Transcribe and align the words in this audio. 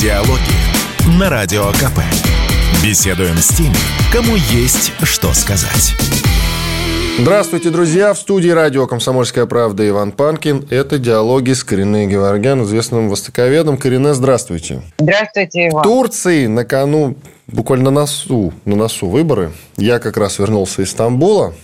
Диалоги 0.00 1.18
на 1.18 1.28
Радио 1.28 1.72
КП. 1.72 1.98
Беседуем 2.84 3.36
с 3.36 3.48
теми, 3.48 3.74
кому 4.12 4.36
есть 4.36 4.92
что 5.02 5.32
сказать. 5.32 5.96
Здравствуйте, 7.18 7.70
друзья! 7.70 8.14
В 8.14 8.18
студии 8.18 8.50
радио 8.50 8.86
«Комсомольская 8.86 9.46
правда» 9.46 9.88
Иван 9.88 10.12
Панкин. 10.12 10.68
Это 10.70 10.98
«Диалоги 10.98 11.52
с 11.52 11.64
Кориной 11.64 12.06
Геворгян, 12.06 12.62
известным 12.62 13.08
востоковедом. 13.08 13.76
Корине, 13.76 14.14
здравствуйте. 14.14 14.82
Здравствуйте, 15.00 15.66
Иван. 15.66 15.82
В 15.82 15.82
Турции 15.82 16.46
на 16.46 16.64
кону, 16.64 17.16
буквально 17.48 17.90
на 17.90 18.02
носу, 18.02 18.52
на 18.66 18.76
носу 18.76 19.08
выборы. 19.08 19.50
Я 19.76 19.98
как 19.98 20.16
раз 20.16 20.38
вернулся 20.38 20.82
из 20.82 20.92
Стамбула. 20.92 21.54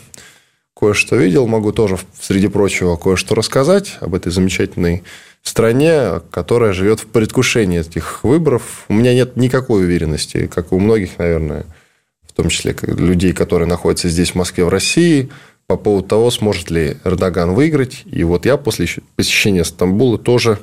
Кое-что 0.76 1.16
видел, 1.16 1.46
могу 1.46 1.72
тоже, 1.72 1.98
среди 2.20 2.48
прочего, 2.48 2.96
кое-что 2.96 3.34
рассказать 3.34 3.96
об 4.00 4.14
этой 4.14 4.32
замечательной 4.32 5.04
стране, 5.42 6.20
которая 6.30 6.72
живет 6.72 7.00
в 7.00 7.06
предвкушении 7.06 7.80
этих 7.80 8.24
выборов. 8.24 8.84
У 8.88 8.94
меня 8.94 9.14
нет 9.14 9.36
никакой 9.36 9.84
уверенности, 9.84 10.46
как 10.52 10.72
у 10.72 10.80
многих, 10.80 11.18
наверное, 11.18 11.64
в 12.26 12.32
том 12.32 12.48
числе 12.48 12.74
людей, 12.82 13.32
которые 13.32 13.68
находятся 13.68 14.08
здесь, 14.08 14.32
в 14.32 14.34
Москве, 14.34 14.64
в 14.64 14.68
России, 14.68 15.30
по 15.66 15.76
поводу 15.76 16.08
того, 16.08 16.30
сможет 16.30 16.70
ли 16.70 16.96
Эрдоган 17.04 17.54
выиграть. 17.54 18.02
И 18.06 18.24
вот 18.24 18.44
я 18.44 18.56
после 18.56 18.88
посещения 19.14 19.64
Стамбула 19.64 20.18
тоже, 20.18 20.58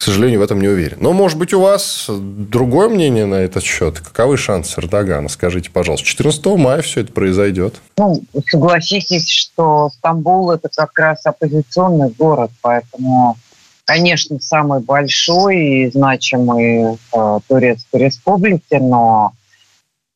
к 0.00 0.02
сожалению, 0.02 0.40
в 0.40 0.42
этом 0.42 0.62
не 0.62 0.68
уверен. 0.68 0.96
Но, 1.02 1.12
может 1.12 1.36
быть, 1.36 1.52
у 1.52 1.60
вас 1.60 2.06
другое 2.08 2.88
мнение 2.88 3.26
на 3.26 3.34
этот 3.34 3.62
счет? 3.62 4.00
Каковы 4.00 4.38
шансы 4.38 4.80
Эрдогана? 4.80 5.28
Скажите, 5.28 5.68
пожалуйста. 5.70 6.06
14 6.06 6.46
мая 6.56 6.80
все 6.80 7.02
это 7.02 7.12
произойдет. 7.12 7.74
Ну, 7.98 8.22
согласитесь, 8.48 9.28
что 9.28 9.90
Стамбул– 9.90 10.50
это 10.52 10.70
как 10.74 10.98
раз 10.98 11.26
оппозиционный 11.26 12.08
город, 12.08 12.50
поэтому 12.62 13.36
конечно, 13.84 14.40
самый 14.40 14.80
большой 14.80 15.58
и 15.58 15.90
значимый 15.90 16.94
э, 16.94 17.38
Турецкой 17.46 18.04
республике, 18.04 18.78
но 18.78 19.32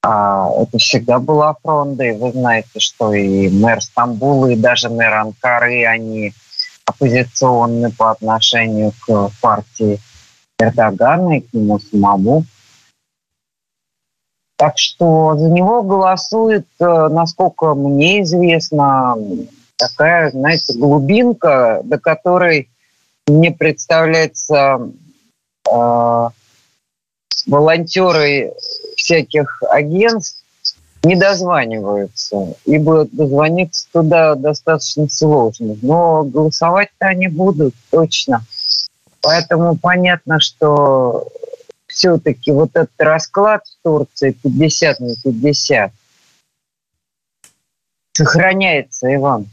э, 0.02 0.08
это 0.08 0.78
всегда 0.78 1.18
была 1.18 1.56
фронта, 1.62 2.04
и 2.04 2.12
вы 2.12 2.32
знаете, 2.32 2.78
что 2.78 3.12
и 3.12 3.50
мэр 3.50 3.82
Стамбула, 3.82 4.46
и 4.46 4.56
даже 4.56 4.88
мэр 4.88 5.12
Анкары, 5.12 5.84
они 5.84 6.32
оппозиционны 6.86 7.90
по 7.90 8.10
отношению 8.10 8.92
к 9.06 9.30
партии 9.40 10.00
Эрдогана 10.58 11.38
и 11.38 11.40
к 11.40 11.52
нему 11.52 11.78
самому. 11.78 12.44
Так 14.56 14.78
что 14.78 15.36
за 15.36 15.48
него 15.48 15.82
голосует, 15.82 16.66
э, 16.78 16.84
насколько 17.08 17.74
мне 17.74 18.22
известно, 18.22 19.16
такая, 19.76 20.30
знаете, 20.30 20.78
глубинка, 20.78 21.80
до 21.84 21.98
которой 21.98 22.68
мне 23.26 23.50
представляется 23.50 24.92
э, 25.68 26.28
волонтеры 27.46 28.52
всяких 28.96 29.62
агентств 29.68 30.43
не 31.04 31.16
дозваниваются, 31.16 32.54
ибо 32.64 33.06
дозвониться 33.10 33.86
туда 33.92 34.34
достаточно 34.34 35.08
сложно. 35.08 35.76
Но 35.82 36.24
голосовать-то 36.24 37.06
они 37.06 37.28
будут 37.28 37.74
точно. 37.90 38.44
Поэтому 39.20 39.76
понятно, 39.76 40.40
что 40.40 41.28
все-таки 41.86 42.50
вот 42.52 42.70
этот 42.74 42.90
расклад 42.98 43.62
в 43.66 43.82
Турции 43.82 44.32
50 44.32 45.00
на 45.00 45.14
50 45.22 45.92
сохраняется, 48.12 49.14
Иван. 49.14 49.48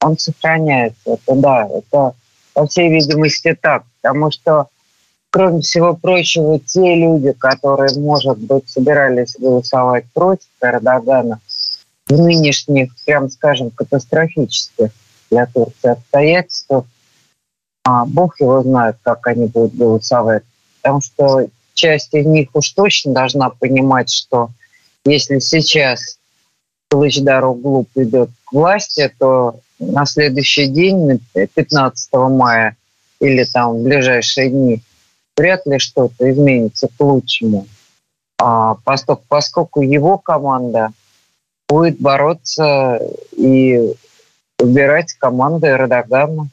Он 0.00 0.18
сохраняется. 0.18 1.00
Это 1.04 1.34
да, 1.34 1.68
это 1.68 2.14
по 2.54 2.66
всей 2.66 2.90
видимости, 2.90 3.56
так. 3.60 3.84
Потому 4.00 4.30
что, 4.30 4.68
кроме 5.32 5.62
всего 5.62 5.94
прочего, 5.94 6.60
те 6.60 6.94
люди, 6.94 7.32
которые, 7.32 7.98
может 7.98 8.38
быть, 8.38 8.68
собирались 8.68 9.34
голосовать 9.38 10.04
против 10.12 10.46
Эрдогана 10.60 11.40
в 12.06 12.12
нынешних, 12.12 12.94
прям 13.06 13.30
скажем, 13.30 13.70
катастрофических 13.70 14.90
для 15.30 15.46
Турции 15.46 15.90
обстоятельствах, 15.90 16.84
а 17.84 18.04
Бог 18.04 18.38
его 18.40 18.62
знает, 18.62 18.96
как 19.02 19.26
они 19.26 19.46
будут 19.46 19.74
голосовать. 19.74 20.42
Потому 20.82 21.00
что 21.00 21.46
часть 21.72 22.12
из 22.12 22.26
них 22.26 22.50
уж 22.52 22.70
точно 22.72 23.14
должна 23.14 23.48
понимать, 23.48 24.12
что 24.12 24.50
если 25.06 25.38
сейчас 25.38 26.18
Кылычдар 26.90 27.42
Глуп 27.54 27.88
идет 27.94 28.28
к 28.44 28.52
власти, 28.52 29.10
то 29.18 29.58
на 29.78 30.04
следующий 30.04 30.66
день, 30.66 31.20
15 31.32 32.12
мая 32.12 32.76
или 33.18 33.44
там 33.44 33.78
в 33.78 33.82
ближайшие 33.82 34.50
дни, 34.50 34.82
вряд 35.36 35.66
ли 35.66 35.78
что-то 35.78 36.30
изменится 36.30 36.88
к 36.88 37.00
лучшему. 37.00 37.66
А, 38.38 38.74
поскольку, 38.84 39.24
поскольку 39.28 39.82
его 39.82 40.18
команда 40.18 40.92
будет 41.68 41.98
бороться 42.00 43.00
и 43.32 43.94
выбирать 44.58 45.12
команду 45.14 45.66
Эрдогана. 45.66 46.48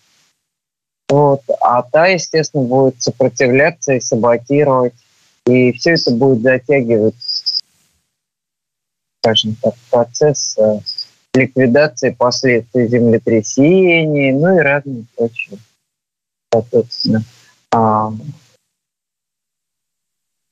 Вот. 1.09 1.41
А 1.61 1.81
та, 1.81 2.07
естественно, 2.07 2.63
будет 2.63 3.01
сопротивляться 3.01 3.93
и 3.93 3.99
саботировать. 3.99 4.93
И 5.45 5.71
все 5.73 5.93
это 5.93 6.11
будет 6.11 6.41
затягивать, 6.41 7.15
скажем 9.21 9.55
так, 9.55 9.73
процесс 9.89 10.55
э, 10.59 10.79
ликвидации 11.33 12.11
последствий 12.11 12.87
землетрясений, 12.87 14.31
ну 14.31 14.57
и 14.57 14.59
разные 14.59 15.05
прочие, 15.15 15.57
соответственно, 16.53 17.23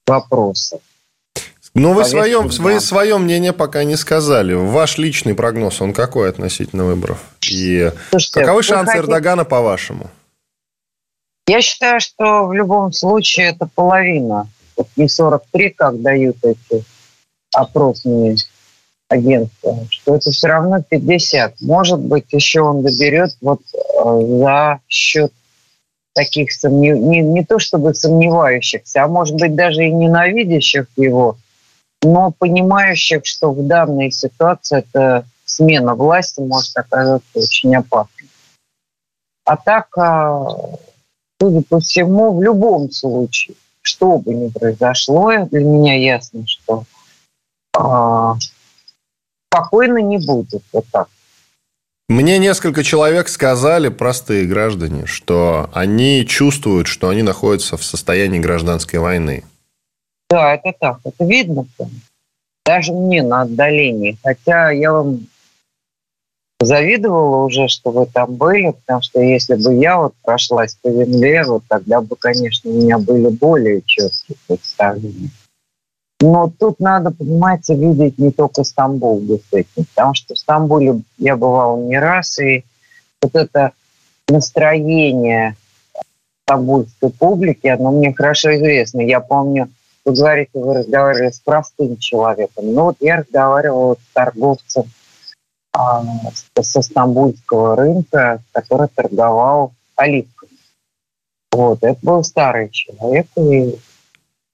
а, 0.07 0.13
вопросы. 0.13 0.79
Ну, 1.73 1.93
вы 1.93 2.05
свое, 2.05 2.39
вы 2.41 2.79
свое 2.79 3.17
мнение 3.17 3.53
пока 3.53 3.83
не 3.83 3.95
сказали. 3.95 4.53
Ваш 4.53 4.97
личный 4.97 5.35
прогноз, 5.35 5.79
он 5.79 5.93
какой 5.93 6.29
относительно 6.29 6.85
выборов? 6.85 7.19
И 7.47 7.91
Слушайте, 8.09 8.39
каковы 8.39 8.63
шансы 8.63 8.93
хотите... 8.93 9.05
Эрдогана, 9.05 9.45
по-вашему? 9.45 10.09
Я 11.47 11.61
считаю, 11.61 11.99
что 11.99 12.47
в 12.47 12.53
любом 12.53 12.91
случае 12.91 13.49
это 13.49 13.69
половина. 13.73 14.49
Не 14.95 15.07
43, 15.07 15.69
как 15.71 16.01
дают 16.01 16.37
эти 16.43 16.83
опросные 17.53 18.35
агентства, 19.09 19.87
что 19.89 20.15
это 20.15 20.31
все 20.31 20.47
равно 20.47 20.81
50. 20.81 21.61
Может 21.61 21.99
быть, 21.99 22.25
еще 22.31 22.61
он 22.61 22.83
доберет 22.83 23.37
вот 23.41 23.61
э, 23.73 24.37
за 24.39 24.79
счет 24.87 25.31
таких 26.17 26.51
сомнев... 26.51 26.97
не, 26.97 27.21
не 27.21 27.45
то 27.45 27.59
чтобы 27.59 27.93
сомневающихся, 27.93 29.03
а 29.03 29.07
может 29.07 29.35
быть 29.35 29.53
даже 29.53 29.85
и 29.85 29.91
ненавидящих 29.91 30.87
его, 30.97 31.37
но 32.01 32.31
понимающих, 32.31 33.21
что 33.23 33.51
в 33.51 33.67
данной 33.67 34.09
ситуации 34.09 34.79
это 34.79 35.25
смена 35.45 35.93
власти 35.93 36.39
может 36.39 36.75
оказаться 36.75 37.27
очень 37.35 37.75
опасной. 37.75 38.27
А 39.45 39.57
так, 39.57 39.95
а, 39.95 40.47
судя 41.39 41.61
по 41.61 41.79
всему, 41.79 42.35
в 42.35 42.41
любом 42.41 42.89
случае, 42.89 43.55
что 43.83 44.17
бы 44.17 44.33
ни 44.33 44.49
произошло, 44.49 45.45
для 45.51 45.63
меня 45.63 45.95
ясно, 45.95 46.47
что 46.47 46.83
а, 47.75 48.33
спокойно 49.51 49.99
не 49.99 50.17
будет. 50.17 50.63
Вот 50.73 50.85
так. 50.91 51.09
Мне 52.09 52.37
несколько 52.37 52.83
человек 52.83 53.27
сказали, 53.27 53.89
простые 53.89 54.45
граждане, 54.45 55.05
что 55.05 55.69
они 55.73 56.25
чувствуют, 56.25 56.87
что 56.87 57.09
они 57.09 57.21
находятся 57.21 57.75
в 57.75 57.83
состоянии 57.83 58.39
гражданской 58.39 58.99
войны. 58.99 59.43
Да, 60.29 60.55
это 60.55 60.73
так. 60.79 60.99
Это 61.03 61.25
видно. 61.25 61.65
Даже 62.65 62.93
мне 62.93 63.23
на 63.23 63.41
отдалении. 63.41 64.17
Хотя 64.23 64.71
я 64.71 64.93
вам 64.93 65.27
завидовала 66.61 67.43
уже, 67.45 67.67
что 67.67 67.91
вы 67.91 68.05
там 68.05 68.35
были, 68.35 68.71
потому 68.71 69.01
что 69.01 69.19
если 69.19 69.55
бы 69.55 69.75
я 69.75 69.97
вот 69.97 70.13
прошлась 70.23 70.75
по 70.81 70.89
земле, 70.89 71.43
вот 71.43 71.63
тогда 71.67 71.99
бы, 71.99 72.15
конечно, 72.15 72.71
у 72.71 72.73
меня 72.73 72.99
были 72.99 73.27
более 73.27 73.81
четкие 73.85 74.37
представления. 74.47 75.29
Но 76.19 76.51
тут 76.59 76.79
надо, 76.79 77.11
понимаете, 77.11 77.75
видеть 77.75 78.17
не 78.17 78.31
только 78.31 78.63
Стамбул 78.63 79.21
действительно, 79.21 79.85
потому 79.93 80.13
что 80.15 80.33
в 80.33 80.37
Стамбуле 80.37 81.01
я 81.17 81.35
бывал 81.35 81.81
не 81.83 81.99
раз, 81.99 82.39
и 82.39 82.65
вот 83.21 83.35
это 83.35 83.71
настроение 84.27 85.55
стамбульской 86.43 87.11
публики, 87.11 87.67
оно 87.67 87.91
мне 87.91 88.13
хорошо 88.13 88.55
известно. 88.55 89.01
Я 89.01 89.19
помню, 89.19 89.69
вы 90.05 90.13
говорите, 90.13 90.51
вы 90.53 90.73
разговаривали 90.73 91.31
с 91.31 91.39
простым 91.39 91.97
человеком. 91.97 92.73
Ну 92.73 92.83
вот 92.85 92.97
я 92.99 93.17
разговаривала 93.17 93.95
с 93.95 94.13
торговцем 94.13 94.83
а, 95.73 96.03
со 96.61 96.81
стамбульского 96.81 97.75
рынка, 97.75 98.41
который 98.53 98.87
торговал 98.87 99.73
оливками. 99.95 100.51
Вот, 101.51 101.83
это 101.83 101.99
был 102.01 102.23
старый 102.23 102.69
человек, 102.69 103.27
и 103.35 103.75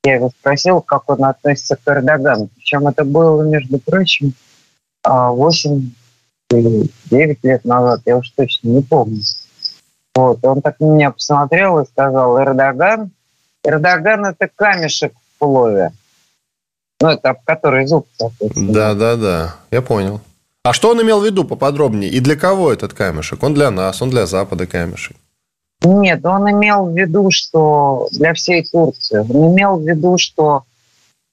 я 0.04 0.16
его 0.16 0.30
спросил, 0.30 0.82
как 0.82 1.10
он 1.10 1.24
относится 1.24 1.76
к 1.76 1.88
Эрдогану. 1.88 2.50
Причем 2.56 2.88
это 2.88 3.04
было, 3.04 3.42
между 3.44 3.80
прочим, 3.80 4.34
8 5.04 5.92
а, 6.52 6.56
или 6.56 6.90
9 7.06 7.44
лет 7.44 7.66
назад, 7.66 8.02
я 8.06 8.18
уж 8.18 8.30
точно 8.32 8.70
не 8.70 8.82
помню. 8.82 9.22
Вот, 10.16 10.44
он 10.44 10.62
так 10.62 10.80
на 10.80 10.86
меня 10.86 11.12
посмотрел 11.12 11.80
и 11.80 11.86
сказал, 11.86 12.40
Эрдоган 12.40 13.12
Эрдоган– 13.64 14.26
это 14.28 14.50
камешек 14.54 15.14
в 15.14 15.40
плове. 15.40 15.92
Ну, 17.02 17.10
это 17.10 17.32
об 17.32 17.44
который 17.46 17.86
зуб. 17.86 18.08
Да, 18.56 18.94
да, 18.94 19.16
да. 19.16 19.56
Я 19.72 19.82
понял. 19.82 20.22
А 20.64 20.74
что 20.74 20.92
он 20.92 21.02
имел 21.02 21.20
в 21.20 21.26
виду 21.26 21.44
поподробнее? 21.44 22.10
И 22.10 22.20
для 22.20 22.36
кого 22.36 22.72
этот 22.72 22.94
камешек? 22.94 23.44
Он 23.44 23.54
для 23.54 23.72
нас, 23.72 24.02
он 24.02 24.10
для 24.10 24.26
Запада 24.26 24.66
камешек. 24.68 25.18
Нет, 25.84 26.26
он 26.26 26.50
имел 26.52 26.86
в 26.86 26.98
виду, 26.98 27.30
что 27.30 28.08
для 28.12 28.34
всей 28.34 28.64
Турции. 28.64 29.20
Он 29.20 29.54
имел 29.54 29.78
в 29.78 29.88
виду, 29.88 30.18
что 30.18 30.64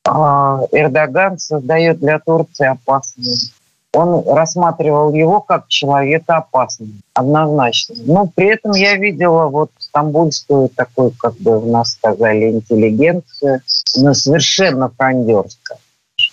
э, 0.05 0.11
Эрдоган 0.11 1.38
создает 1.38 2.00
для 2.00 2.19
Турции 2.19 2.67
опасность 2.67 3.55
он 3.93 4.23
рассматривал 4.26 5.12
его 5.12 5.41
как 5.41 5.69
человека 5.69 6.37
опасного, 6.37 6.93
однозначно. 7.14 7.97
Но 8.05 8.31
при 8.32 8.55
этом 8.55 8.73
я 8.73 8.97
видела 8.97 9.47
вот 9.49 9.70
стамбульскую 9.79 10.69
такую, 10.69 11.12
как 11.19 11.35
бы 11.37 11.58
у 11.58 11.70
нас 11.70 11.93
сказали, 11.93 12.50
интеллигенцию, 12.50 13.61
но 13.96 14.14
совершенно 14.14 14.91
франдерская. 14.91 15.79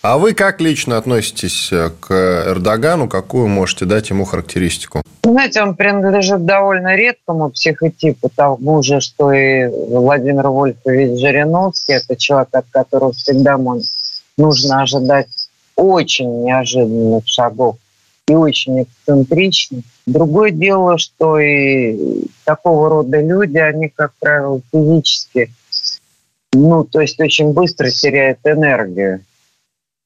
А 0.02 0.18
вы 0.18 0.34
как 0.34 0.62
лично 0.62 0.98
относитесь 0.98 1.70
э, 1.72 1.90
к 2.00 2.12
Эрдогану? 2.12 3.10
Какую 3.10 3.48
можете 3.48 3.86
дать 3.86 4.10
ему 4.10 4.26
характеристику? 4.26 5.02
Знаете, 5.24 5.62
он 5.62 5.76
принадлежит 5.76 6.46
довольно 6.46 6.96
редкому 6.96 7.50
психотипу, 7.50 8.32
тому 8.34 8.84
же, 8.84 9.02
что 9.02 9.32
и 9.34 9.68
Владимир 9.68 10.48
Вольфович 10.48 11.20
Жириновский. 11.20 11.94
Это 11.94 12.16
человек, 12.16 12.50
от 12.52 12.66
которого 12.70 13.12
всегда 13.12 13.58
нужно 14.38 14.82
ожидать 14.82 15.28
очень 15.76 16.44
неожиданных 16.44 17.24
шагов 17.26 17.78
и 18.28 18.36
очень 18.36 18.84
эксцентричных. 18.84 19.84
Другое 20.06 20.52
дело, 20.52 20.98
что 20.98 21.40
и 21.40 22.26
такого 22.46 22.90
рода 22.90 23.20
люди, 23.20 23.58
они, 23.58 23.90
как 23.90 24.14
правило, 24.20 24.62
физически, 24.72 25.52
ну, 26.54 26.84
то 26.84 27.02
есть 27.02 27.20
очень 27.20 27.54
быстро 27.54 27.90
теряют 27.90 28.40
энергию. 28.44 29.22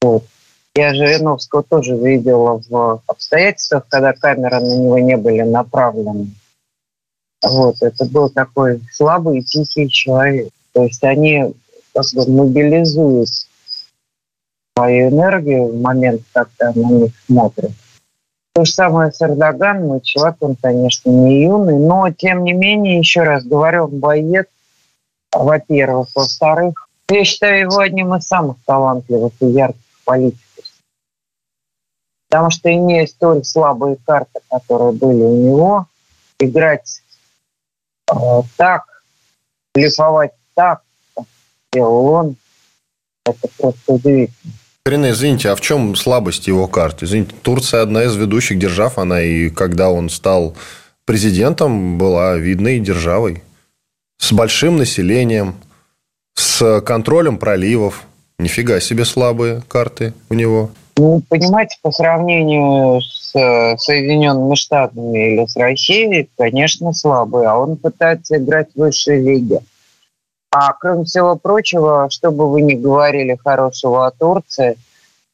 Вот. 0.02 0.24
Я 0.74 0.94
Жириновского 0.94 1.62
тоже 1.62 1.96
видела 1.96 2.60
в 2.68 3.02
обстоятельствах, 3.06 3.86
когда 3.88 4.12
камеры 4.12 4.60
на 4.60 4.76
него 4.76 4.98
не 4.98 5.16
были 5.16 5.42
направлены. 5.42 6.30
Вот, 7.42 7.76
это 7.80 8.04
был 8.06 8.30
такой 8.30 8.80
слабый 8.92 9.40
и 9.40 9.42
тихий 9.42 9.88
человек. 9.88 10.48
То 10.72 10.84
есть 10.84 11.02
они 11.04 11.54
как 11.94 12.06
бы 12.14 12.30
мобилизуют 12.30 13.28
свою 14.74 15.10
энергию 15.10 15.66
в 15.66 15.80
момент, 15.80 16.22
когда 16.32 16.72
на 16.72 16.90
них 16.90 17.12
смотрят. 17.26 17.72
То 18.54 18.64
же 18.64 18.72
самое 18.72 19.12
с 19.12 19.20
Эрдоганом. 19.20 19.88
Ну, 19.88 20.00
человек, 20.00 20.36
он, 20.40 20.56
конечно, 20.56 21.10
не 21.10 21.44
юный, 21.44 21.78
но, 21.78 22.10
тем 22.10 22.44
не 22.44 22.52
менее, 22.52 22.98
еще 22.98 23.22
раз 23.22 23.44
говорю, 23.44 23.84
он 23.84 23.98
боец, 23.98 24.46
во-первых. 25.32 26.08
Во-вторых, 26.14 26.88
я 27.10 27.24
считаю 27.24 27.62
его 27.62 27.78
одним 27.78 28.14
из 28.14 28.26
самых 28.26 28.56
талантливых 28.64 29.32
и 29.40 29.46
ярких 29.46 29.81
политиков. 30.04 30.64
Потому 32.28 32.50
что, 32.50 32.72
имея 32.72 33.06
столь 33.06 33.44
слабые 33.44 33.96
карты, 34.06 34.40
которые 34.50 34.92
были 34.92 35.22
у 35.22 35.36
него, 35.36 35.86
играть 36.38 37.02
э, 38.10 38.14
так, 38.56 38.84
блефовать 39.74 40.32
так, 40.54 40.82
как 41.14 41.24
делал 41.72 42.06
он, 42.06 42.36
это 43.24 43.48
просто 43.58 43.92
удивительно. 43.92 44.52
Рене, 44.84 45.10
извините, 45.10 45.50
а 45.50 45.54
в 45.54 45.60
чем 45.60 45.94
слабость 45.94 46.48
его 46.48 46.66
карты? 46.66 47.04
Извините, 47.04 47.34
Турция 47.42 47.82
одна 47.82 48.04
из 48.04 48.16
ведущих 48.16 48.58
держав, 48.58 48.98
она 48.98 49.22
и 49.22 49.48
когда 49.48 49.90
он 49.90 50.10
стал 50.10 50.56
президентом, 51.04 51.98
была 51.98 52.36
видной 52.36 52.80
державой. 52.80 53.44
С 54.18 54.32
большим 54.32 54.76
населением, 54.76 55.54
с 56.34 56.80
контролем 56.80 57.38
проливов. 57.38 58.02
Нифига 58.38 58.80
себе 58.80 59.04
слабые 59.04 59.62
карты 59.68 60.12
у 60.30 60.34
него. 60.34 60.70
Ну, 60.96 61.22
понимаете, 61.28 61.78
по 61.82 61.90
сравнению 61.90 63.00
с 63.00 63.34
э, 63.34 63.76
Соединенными 63.78 64.54
Штатами 64.54 65.34
или 65.34 65.46
с 65.46 65.56
Россией, 65.56 66.28
конечно, 66.36 66.92
слабые. 66.92 67.48
А 67.48 67.56
он 67.56 67.76
пытается 67.76 68.36
играть 68.36 68.68
в 68.74 68.78
высшей 68.78 69.22
лиге. 69.22 69.60
А 70.50 70.74
кроме 70.74 71.04
всего 71.04 71.36
прочего, 71.36 72.08
что 72.10 72.30
бы 72.30 72.50
вы 72.50 72.60
ни 72.60 72.74
говорили 72.74 73.38
хорошего 73.42 74.06
о 74.06 74.10
Турции, 74.10 74.76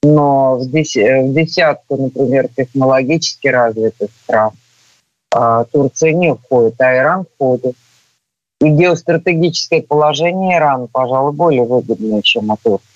но 0.03 0.57
в, 0.57 0.71
десятку, 0.71 1.97
например, 1.97 2.49
технологически 2.57 3.49
развитых 3.49 4.11
стран 4.23 4.53
а, 5.33 5.65
Турция 5.65 6.13
не 6.13 6.35
входит, 6.35 6.81
а 6.81 6.97
Иран 6.97 7.27
входит. 7.35 7.75
И 8.61 8.69
геостратегическое 8.69 9.83
положение 9.83 10.59
Ирана, 10.59 10.89
пожалуй, 10.89 11.33
более 11.33 11.65
выгодное, 11.65 12.23
чем 12.23 12.51
у 12.51 12.57
Турции. 12.57 12.87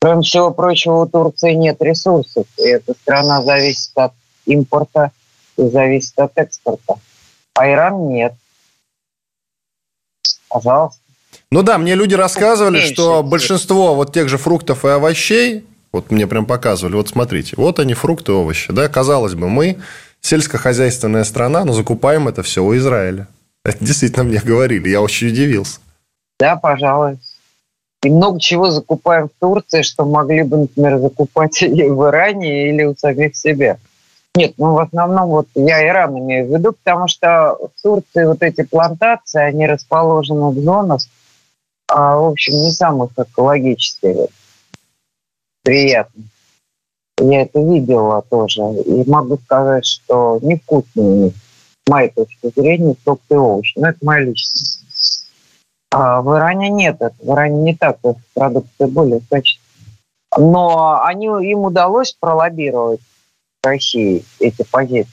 Кроме 0.00 0.22
всего 0.22 0.50
прочего, 0.50 1.02
у 1.02 1.06
Турции 1.06 1.52
нет 1.52 1.80
ресурсов, 1.80 2.46
и 2.58 2.68
эта 2.68 2.92
страна 2.94 3.42
зависит 3.42 3.92
от 3.94 4.12
импорта 4.44 5.10
и 5.56 5.68
зависит 5.68 6.18
от 6.18 6.32
экспорта. 6.36 6.96
А 7.54 7.68
Иран 7.68 8.08
нет 8.08 8.34
пожалуйста. 10.48 11.00
Ну 11.50 11.62
да, 11.62 11.78
мне 11.78 11.94
люди 11.94 12.14
рассказывали, 12.14 12.78
Меньше. 12.78 12.92
что 12.92 13.22
большинство 13.22 13.94
вот 13.94 14.12
тех 14.12 14.28
же 14.28 14.38
фруктов 14.38 14.84
и 14.84 14.88
овощей, 14.88 15.64
вот 15.92 16.10
мне 16.10 16.26
прям 16.26 16.46
показывали, 16.46 16.96
вот 16.96 17.08
смотрите, 17.08 17.54
вот 17.56 17.78
они 17.78 17.94
фрукты 17.94 18.32
и 18.32 18.34
овощи, 18.34 18.72
да, 18.72 18.88
казалось 18.88 19.34
бы, 19.34 19.48
мы 19.48 19.78
сельскохозяйственная 20.20 21.24
страна, 21.24 21.64
но 21.64 21.72
закупаем 21.72 22.26
это 22.28 22.42
все 22.42 22.64
у 22.64 22.74
Израиля. 22.76 23.28
Это 23.66 23.84
действительно 23.84 24.22
мне 24.22 24.38
говорили, 24.38 24.88
я 24.88 25.02
очень 25.02 25.26
удивился. 25.26 25.80
Да, 26.38 26.54
пожалуй. 26.54 27.18
И 28.04 28.10
много 28.10 28.38
чего 28.38 28.70
закупаем 28.70 29.28
в 29.28 29.40
Турции, 29.40 29.82
что 29.82 30.04
могли 30.04 30.44
бы, 30.44 30.58
например, 30.58 30.98
закупать 30.98 31.60
и 31.62 31.82
в 31.82 32.08
Иране, 32.08 32.68
или 32.68 32.84
у 32.84 32.94
самих 32.94 33.34
себя. 33.36 33.78
Нет, 34.36 34.54
ну 34.58 34.74
в 34.74 34.78
основном 34.78 35.30
вот 35.30 35.48
я 35.56 35.84
Иран 35.88 36.16
имею 36.16 36.46
в 36.46 36.54
виду, 36.54 36.74
потому 36.74 37.08
что 37.08 37.56
в 37.74 37.82
Турции 37.82 38.26
вот 38.26 38.40
эти 38.42 38.62
плантации, 38.62 39.42
они 39.42 39.66
расположены 39.66 40.50
в 40.50 40.62
зонах, 40.62 41.00
а, 41.88 42.18
в 42.18 42.26
общем, 42.26 42.52
не 42.52 42.70
самых 42.70 43.10
экологических. 43.16 44.28
Приятно. 45.64 46.22
Я 47.18 47.42
это 47.42 47.58
видела 47.58 48.22
тоже. 48.30 48.62
И 48.84 49.10
могу 49.10 49.38
сказать, 49.38 49.86
что 49.86 50.38
невкусные 50.40 51.06
у 51.06 51.24
них, 51.24 51.32
моей 51.88 52.10
точки 52.10 52.52
зрения, 52.54 52.94
фрукты 53.04 53.34
и 53.34 53.38
овощи. 53.38 53.78
Но 53.78 53.88
это 53.88 53.98
моя 54.02 54.24
личность. 54.24 54.82
А 55.90 56.20
в 56.20 56.36
Иране 56.36 56.68
нет 56.68 56.96
этого. 56.96 57.32
В 57.32 57.34
Иране 57.34 57.62
не 57.62 57.74
так. 57.74 57.98
Продукты 58.34 58.86
более 58.86 59.20
качественные. 59.30 59.66
Но 60.38 61.00
они, 61.02 61.26
им 61.26 61.60
удалось 61.60 62.12
пролоббировать 62.18 63.00
России 63.62 64.24
эти 64.40 64.62
позиции. 64.62 65.10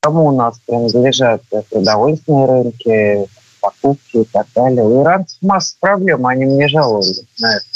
Кому 0.00 0.26
у 0.26 0.32
нас 0.32 0.58
принадлежат 0.66 1.42
продовольственные 1.70 2.46
рынки, 2.46 3.28
покупки 3.60 4.18
и 4.18 4.24
так 4.24 4.46
далее. 4.54 4.84
У 4.84 5.02
иранцев 5.02 5.38
масса 5.42 5.76
проблем, 5.80 6.26
они 6.26 6.46
мне 6.46 6.68
жаловались 6.68 7.24
на 7.40 7.56
это. 7.56 7.66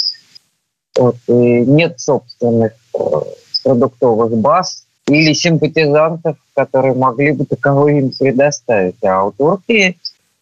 Вот, 0.98 1.16
и 1.26 1.32
нет 1.32 1.98
собственных 1.98 2.72
э, 2.94 2.98
продуктовых 3.64 4.36
баз 4.36 4.86
или 5.12 5.32
симпатизантов, 5.32 6.36
которые 6.54 6.94
могли 6.94 7.32
бы 7.32 7.44
таковые 7.44 8.00
им 8.00 8.10
предоставить. 8.10 9.02
А 9.04 9.24
у 9.24 9.32
Турции... 9.32 9.96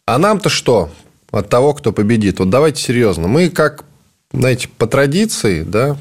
А 0.05 0.17
нам-то 0.17 0.49
что 0.49 0.89
от 1.31 1.49
того, 1.49 1.73
кто 1.73 1.91
победит? 1.93 2.39
Вот 2.39 2.49
давайте 2.49 2.81
серьезно. 2.81 3.27
Мы 3.27 3.49
как, 3.49 3.85
знаете, 4.33 4.67
по 4.67 4.87
традиции, 4.87 5.63
да, 5.63 5.97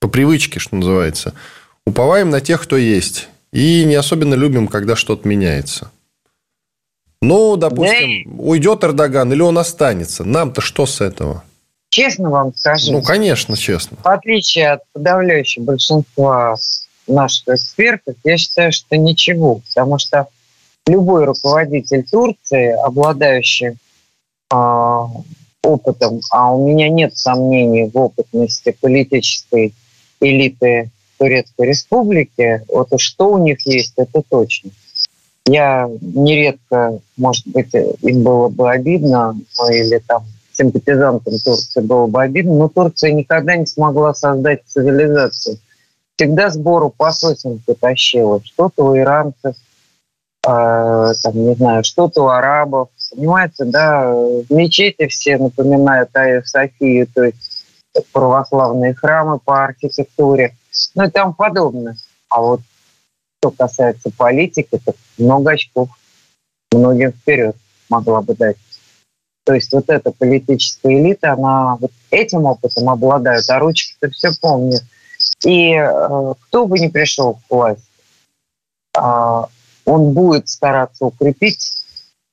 по 0.00 0.08
привычке, 0.08 0.58
что 0.58 0.76
называется– 0.76 1.34
Уповаем 1.86 2.30
на 2.30 2.40
тех, 2.40 2.62
кто 2.62 2.76
есть. 2.76 3.28
И 3.52 3.84
не 3.84 3.94
особенно 3.94 4.34
любим, 4.34 4.68
когда 4.68 4.96
что-то 4.96 5.28
меняется. 5.28 5.90
Ну, 7.20 7.56
допустим, 7.56 8.24
да. 8.24 8.42
уйдет 8.42 8.84
Эрдоган 8.84 9.32
или 9.32 9.40
он 9.40 9.58
останется. 9.58 10.24
Нам-то 10.24 10.60
что 10.60 10.86
с 10.86 11.00
этого? 11.00 11.44
Честно 11.90 12.30
вам 12.30 12.54
скажу. 12.54 12.92
Ну, 12.92 13.02
конечно, 13.02 13.56
честно. 13.56 13.96
В 14.02 14.08
отличие 14.08 14.72
от 14.72 14.80
подавляющего 14.92 15.64
большинства 15.64 16.56
наших 17.06 17.48
экспертов, 17.48 18.16
я 18.24 18.36
считаю, 18.36 18.72
что 18.72 18.96
ничего. 18.96 19.56
Потому 19.68 19.98
что 19.98 20.28
любой 20.86 21.24
руководитель 21.24 22.04
Турции, 22.04 22.70
обладающий 22.84 23.76
э, 24.52 25.06
опытом, 25.62 26.20
а 26.30 26.54
у 26.54 26.68
меня 26.68 26.88
нет 26.88 27.16
сомнений 27.16 27.90
в 27.92 27.96
опытности 27.96 28.76
политической 28.80 29.74
элиты 30.20 30.90
Турецкой 31.18 31.68
Республики, 31.68 32.62
вот 32.68 32.88
что 32.98 33.32
у 33.32 33.38
них 33.38 33.66
есть, 33.66 33.94
это 33.96 34.22
точно. 34.28 34.70
Я 35.46 35.88
нередко, 36.00 36.98
может 37.16 37.46
быть, 37.46 37.74
им 37.74 38.22
было 38.22 38.48
бы 38.48 38.70
обидно, 38.70 39.38
ну, 39.58 39.70
или 39.70 39.98
там 40.06 40.24
симпатизантам 40.52 41.38
Турции 41.38 41.80
было 41.80 42.06
бы 42.06 42.22
обидно, 42.22 42.54
но 42.54 42.68
Турция 42.68 43.12
никогда 43.12 43.56
не 43.56 43.66
смогла 43.66 44.14
создать 44.14 44.62
цивилизацию. 44.66 45.58
Всегда 46.16 46.50
сбору 46.50 46.90
по 46.90 47.10
потащила. 47.66 48.40
Что-то 48.44 48.84
у 48.84 48.96
иранцев, 48.96 49.56
э, 50.46 51.12
там, 51.22 51.34
не 51.34 51.54
знаю, 51.54 51.82
что-то 51.84 52.24
у 52.24 52.28
арабов, 52.28 52.88
понимаете, 53.10 53.64
да, 53.64 54.12
мечети 54.50 55.06
все 55.08 55.38
напоминают 55.38 56.14
Айя 56.16 56.42
Софию, 56.42 57.08
то 57.12 57.24
есть 57.24 57.64
православные 58.12 58.94
храмы 58.94 59.38
по 59.38 59.64
архитектуре, 59.64 60.56
ну 60.94 61.04
и 61.04 61.10
тому 61.10 61.34
подобное. 61.34 61.96
А 62.28 62.40
вот 62.40 62.60
что 63.38 63.50
касается 63.50 64.10
политики, 64.16 64.80
то 64.84 64.94
много 65.18 65.52
очков 65.52 65.88
многим 66.72 67.12
вперед 67.12 67.56
могла 67.88 68.22
бы 68.22 68.34
дать. 68.34 68.56
То 69.44 69.52
есть 69.52 69.72
вот 69.72 69.90
эта 69.90 70.10
политическая 70.10 70.98
элита, 70.98 71.34
она 71.34 71.76
вот 71.76 71.92
этим 72.10 72.46
опытом 72.46 72.88
обладает, 72.88 73.44
а 73.50 73.58
ручки-то 73.58 74.10
все 74.10 74.30
помнят. 74.40 74.82
И 75.44 75.74
э, 75.74 76.34
кто 76.40 76.66
бы 76.66 76.78
ни 76.78 76.88
пришел 76.88 77.34
к 77.34 77.50
власти, 77.50 77.82
э, 78.96 79.00
он 79.84 80.12
будет 80.12 80.48
стараться 80.48 81.04
укрепить 81.04 81.84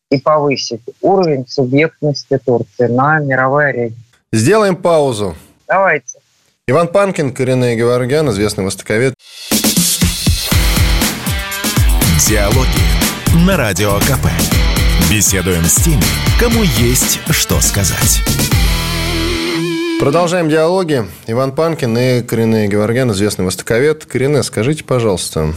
и 0.09 0.19
повысить 0.19 0.81
уровень 1.01 1.47
субъектности 1.47 2.37
Турции 2.37 2.87
на 2.87 3.19
мировой 3.19 3.69
арене. 3.69 3.95
Сделаем 4.31 4.75
паузу. 4.75 5.35
Давайте. 5.67 6.19
Иван 6.67 6.87
Панкин, 6.87 7.33
Коренная 7.33 7.75
Геворгян, 7.75 8.29
известный 8.29 8.63
востоковед. 8.63 9.13
Диалоги 12.27 13.45
на 13.45 13.57
Радио 13.57 13.99
КП. 13.99 14.27
Беседуем 15.09 15.65
с 15.65 15.75
теми, 15.75 16.03
кому 16.39 16.63
есть 16.63 17.19
что 17.31 17.59
сказать. 17.59 18.21
Продолжаем 20.01 20.49
диалоги. 20.49 21.05
Иван 21.27 21.51
Панкин 21.51 21.95
и 21.95 22.21
Корене 22.23 22.67
Геворгян, 22.67 23.11
известный 23.11 23.45
востоковед. 23.45 24.03
Корене, 24.05 24.41
скажите, 24.41 24.83
пожалуйста, 24.83 25.53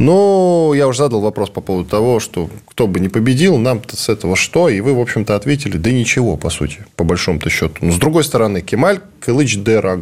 ну, 0.00 0.72
я 0.72 0.88
уже 0.88 0.98
задал 0.98 1.20
вопрос 1.20 1.48
по 1.48 1.60
поводу 1.60 1.88
того, 1.88 2.18
что 2.18 2.50
кто 2.66 2.88
бы 2.88 2.98
не 2.98 3.08
победил, 3.08 3.58
нам-то 3.58 3.96
с 3.96 4.08
этого 4.08 4.34
что? 4.34 4.68
И 4.68 4.80
вы, 4.80 4.94
в 4.94 5.00
общем-то, 5.00 5.36
ответили, 5.36 5.76
да 5.76 5.92
ничего, 5.92 6.36
по 6.36 6.50
сути, 6.50 6.84
по 6.96 7.04
большому-то 7.04 7.50
счету. 7.50 7.76
Но, 7.82 7.92
с 7.92 7.98
другой 7.98 8.24
стороны, 8.24 8.62
Кемаль 8.62 8.98
Кылыч 9.20 9.56
Дераг... 9.58 10.00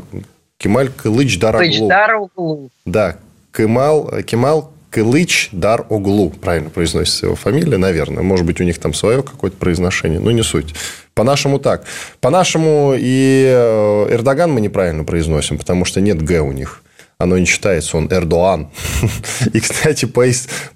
Кемаль 0.56 0.88
Кылыч 0.88 1.38
Дараглу. 1.38 2.70
Да, 2.86 3.18
Кемал, 3.54 4.10
Кемал 4.26 4.72
Кылыч 4.90 5.50
Дар 5.52 5.86
Оглу. 5.88 6.30
Правильно 6.30 6.70
произносится 6.70 7.26
его 7.26 7.36
фамилия, 7.36 7.78
наверное. 7.78 8.22
Может 8.22 8.44
быть, 8.44 8.60
у 8.60 8.64
них 8.64 8.78
там 8.78 8.92
свое 8.92 9.22
какое-то 9.22 9.56
произношение, 9.56 10.20
но 10.20 10.30
не 10.30 10.42
суть. 10.42 10.74
По-нашему 11.14 11.58
так. 11.58 11.84
По-нашему 12.20 12.94
и 12.96 13.44
э, 13.46 14.06
Эрдоган 14.10 14.52
мы 14.52 14.60
неправильно 14.60 15.04
произносим, 15.04 15.58
потому 15.58 15.84
что 15.84 16.00
нет 16.00 16.22
«г» 16.22 16.40
у 16.40 16.52
них 16.52 16.82
оно 17.20 17.36
не 17.36 17.44
читается, 17.44 17.98
он 17.98 18.08
Эрдоан. 18.10 18.68
И, 19.52 19.60
кстати, 19.60 20.06
по, 20.06 20.24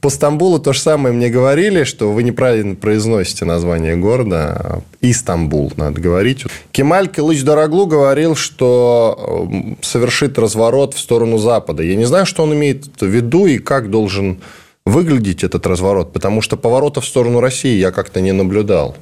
по 0.00 0.10
Стамбулу 0.10 0.58
то 0.58 0.74
же 0.74 0.78
самое 0.78 1.14
мне 1.14 1.30
говорили, 1.30 1.84
что 1.84 2.12
вы 2.12 2.22
неправильно 2.22 2.74
произносите 2.74 3.46
название 3.46 3.96
города. 3.96 4.82
Истамбул, 5.00 5.72
надо 5.76 6.02
говорить. 6.02 6.44
Кемаль 6.70 7.08
Кылыч 7.08 7.42
Дороглу 7.44 7.86
говорил, 7.86 8.36
что 8.36 9.48
э, 9.50 9.74
совершит 9.80 10.38
разворот 10.38 10.92
в 10.92 10.98
сторону 10.98 11.38
Запада. 11.38 11.82
Я 11.82 11.96
не 11.96 12.04
знаю, 12.04 12.26
что 12.26 12.42
он 12.42 12.52
имеет 12.52 13.00
в 13.00 13.06
виду 13.06 13.46
и 13.46 13.56
как 13.56 13.90
должен 13.90 14.42
выглядеть 14.84 15.44
этот 15.44 15.66
разворот, 15.66 16.12
потому 16.12 16.42
что 16.42 16.58
поворота 16.58 17.00
в 17.00 17.06
сторону 17.06 17.40
России 17.40 17.78
я 17.78 17.90
как-то 17.90 18.20
не 18.20 18.32
наблюдал. 18.32 18.96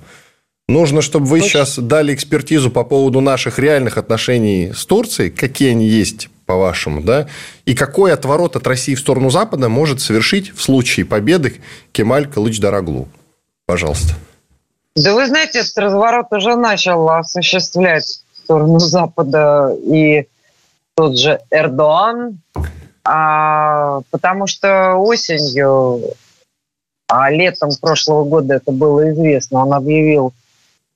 Нужно, 0.69 1.03
чтобы 1.03 1.27
вы 1.27 1.41
сейчас 1.41 1.77
дали 1.77 2.15
экспертизу 2.15 2.71
по 2.71 2.85
поводу 2.85 3.21
наших 3.21 3.59
реальных 3.59 3.99
отношений 3.99 4.71
с 4.73 4.87
Турцией, 4.87 5.31
какие 5.31 5.71
они 5.71 5.89
есть 5.89 6.29
по-вашему, 6.47 7.03
да? 7.03 7.29
И 7.65 7.75
какой 7.75 8.13
отворот 8.13 8.57
от 8.57 8.67
России 8.67 8.95
в 8.95 9.01
сторону 9.01 9.31
Запада 9.31 9.69
может 9.69 10.01
совершить 10.01 10.55
в 10.55 10.63
случае 10.63 11.07
победы 11.07 11.61
Кемаль 11.93 12.27
Кылыч 12.29 12.61
Дороглу? 12.61 13.09
Пожалуйста. 13.67 14.15
Да 14.95 15.15
вы 15.15 15.27
знаете, 15.27 15.61
этот 15.61 15.79
разворот 15.79 16.27
уже 16.33 16.57
начал 16.57 17.09
осуществлять 17.09 18.23
в 18.33 18.45
сторону 18.45 18.79
Запада 18.79 19.75
и 19.83 20.27
тот 20.95 21.19
же 21.19 21.41
Эрдоан, 21.51 22.41
а, 23.05 24.03
потому 24.11 24.47
что 24.47 24.97
осенью, 24.97 26.03
а 27.09 27.31
летом 27.31 27.71
прошлого 27.81 28.25
года 28.25 28.55
это 28.55 28.71
было 28.71 29.11
известно, 29.13 29.63
он 29.63 29.73
объявил, 29.73 30.35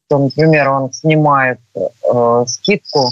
что, 0.07 0.19
например, 0.19 0.69
он 0.69 0.93
снимает 0.93 1.59
э, 1.75 2.45
скидку 2.47 3.11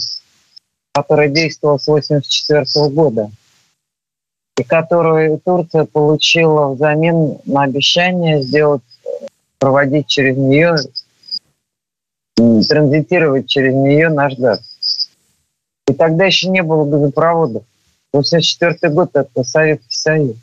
которая 0.94 1.28
действовала 1.28 1.78
с 1.78 1.88
1984 1.88 2.88
года 2.90 3.30
и 4.56 4.62
которую 4.62 5.40
Турция 5.44 5.84
получила 5.84 6.72
взамен 6.72 7.38
на 7.44 7.64
обещание 7.64 8.40
сделать, 8.40 8.82
проводить 9.58 10.06
через 10.06 10.36
нее, 10.36 10.76
транзитировать 12.36 13.48
через 13.48 13.74
нее 13.74 14.08
наш 14.08 14.38
газ. 14.38 14.60
И 15.88 15.92
тогда 15.92 16.26
еще 16.26 16.48
не 16.48 16.62
было 16.62 16.84
газопроводов. 16.84 17.64
1984 18.12 18.94
год– 18.94 19.10
это 19.14 19.42
Советский 19.42 19.96
Союз. 19.96 20.36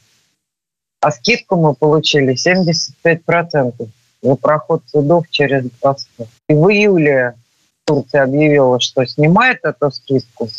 А 0.99 1.11
скидку 1.11 1.55
мы 1.55 1.73
получили 1.73 2.35
75% 2.35 3.87
за 4.21 4.35
проход 4.35 4.83
судов 4.87 5.29
через 5.29 5.65
Босфор. 5.81 6.27
И 6.49 6.53
в 6.53 6.69
июле 6.69 7.35
Турция 7.85 8.23
объявила, 8.23 8.79
что 8.79 9.05
снимает 9.05 9.59
эту 9.63 9.91
скидку, 9.91 10.49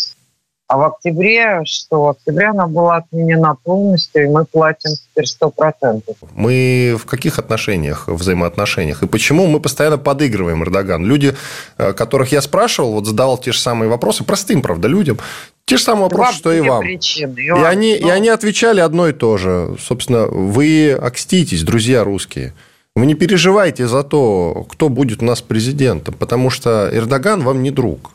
а 0.72 0.78
в 0.78 0.84
октябре, 0.84 1.60
что 1.66 2.04
в 2.04 2.08
октябре 2.08 2.46
она 2.46 2.66
была 2.66 2.96
отменена 2.96 3.56
полностью, 3.62 4.24
и 4.24 4.28
мы 4.28 4.46
платим 4.46 4.92
теперь 4.92 5.26
100%. 5.26 6.02
Мы 6.32 6.96
в 6.98 7.04
каких 7.04 7.38
отношениях, 7.38 8.08
взаимоотношениях? 8.08 9.02
И 9.02 9.06
почему 9.06 9.46
мы 9.46 9.60
постоянно 9.60 9.98
подыгрываем 9.98 10.64
Эрдоган? 10.64 11.04
Люди, 11.04 11.34
э, 11.76 11.92
которых 11.92 12.32
я 12.32 12.40
спрашивал, 12.40 12.92
вот 12.94 13.04
задавал 13.04 13.36
те 13.36 13.52
же 13.52 13.58
самые 13.58 13.90
вопросы, 13.90 14.24
простым, 14.24 14.62
правда, 14.62 14.88
людям, 14.88 15.18
те 15.66 15.76
же 15.76 15.82
самые 15.82 16.04
вопросы, 16.04 16.38
что 16.38 16.50
и 16.50 16.62
вам. 16.62 16.80
Причины. 16.80 17.38
И, 17.38 17.46
и, 17.48 17.64
они, 17.64 17.98
но... 18.00 18.08
и 18.08 18.10
они 18.10 18.30
отвечали 18.30 18.80
одно 18.80 19.08
и 19.08 19.12
то 19.12 19.36
же. 19.36 19.76
Собственно, 19.78 20.26
вы 20.26 20.92
окститесь, 20.92 21.64
друзья 21.64 22.02
русские. 22.02 22.54
Вы 22.94 23.06
не 23.06 23.14
переживайте 23.14 23.86
за 23.86 24.02
то, 24.02 24.66
кто 24.68 24.88
будет 24.88 25.22
у 25.22 25.24
нас 25.24 25.40
президентом, 25.40 26.14
потому 26.14 26.50
что 26.50 26.90
Эрдоган 26.92 27.42
вам 27.42 27.62
не 27.62 27.70
друг. 27.70 28.10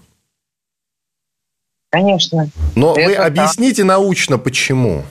Конечно. 1.90 2.50
Но 2.76 2.94
Это 2.96 3.10
вы 3.10 3.16
объясните 3.16 3.82
так. 3.82 3.88
научно, 3.88 4.38
почему. 4.38 5.04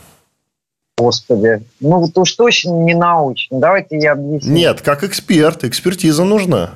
Господи, 0.99 1.62
ну 1.80 1.99
вот 1.99 2.16
уж 2.16 2.32
точно 2.32 2.70
не 2.70 2.94
научно. 2.94 3.58
Давайте 3.58 3.99
я 3.99 4.12
объясню. 4.12 4.52
Нет, 4.52 4.80
как 4.82 5.02
эксперт, 5.04 5.64
экспертиза 5.64 6.25
нужна. 6.25 6.75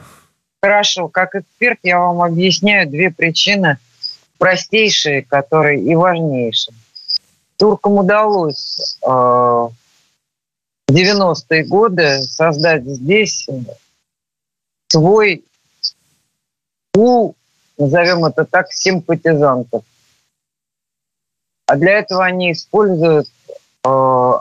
Хорошо, 0.63 1.09
как 1.09 1.37
эксперт 1.37 1.79
я 1.83 1.99
вам 2.01 2.21
объясняю 2.21 2.89
две 2.89 3.11
причины, 3.11 3.79
простейшие, 4.39 5.23
которые 5.23 5.83
и 5.83 5.95
важнейшие. 5.95 6.75
Туркам 7.57 7.99
удалось 7.99 8.99
э, 9.07 9.69
90-е 10.91 11.65
годы 11.65 12.23
создать 12.23 12.85
здесь 12.85 13.49
свой 14.89 15.45
пул, 16.93 17.37
назовем 17.79 18.25
это 18.25 18.45
так, 18.45 18.73
симпатизантов. 18.73 19.85
А 21.67 21.77
для 21.77 21.99
этого 21.99 22.25
они 22.25 22.53
используют 22.53 23.29
э, 23.85 24.33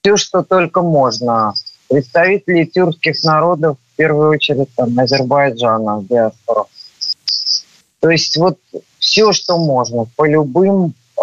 все, 0.00 0.16
что 0.16 0.42
только 0.42 0.82
можно. 0.82 1.54
Представители 1.88 2.64
тюркских 2.64 3.22
народов, 3.22 3.78
в 3.92 3.96
первую 3.96 4.30
очередь, 4.30 4.74
там, 4.74 4.98
Азербайджана, 4.98 6.02
диаспора. 6.02 6.64
То 8.00 8.10
есть 8.10 8.36
вот 8.36 8.58
все, 8.98 9.32
что 9.32 9.58
можно, 9.58 10.06
по 10.16 10.26
любым 10.26 10.94
э, 11.16 11.22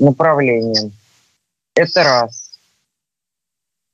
направлениям. 0.00 0.92
Это 1.74 2.04
раз. 2.04 2.45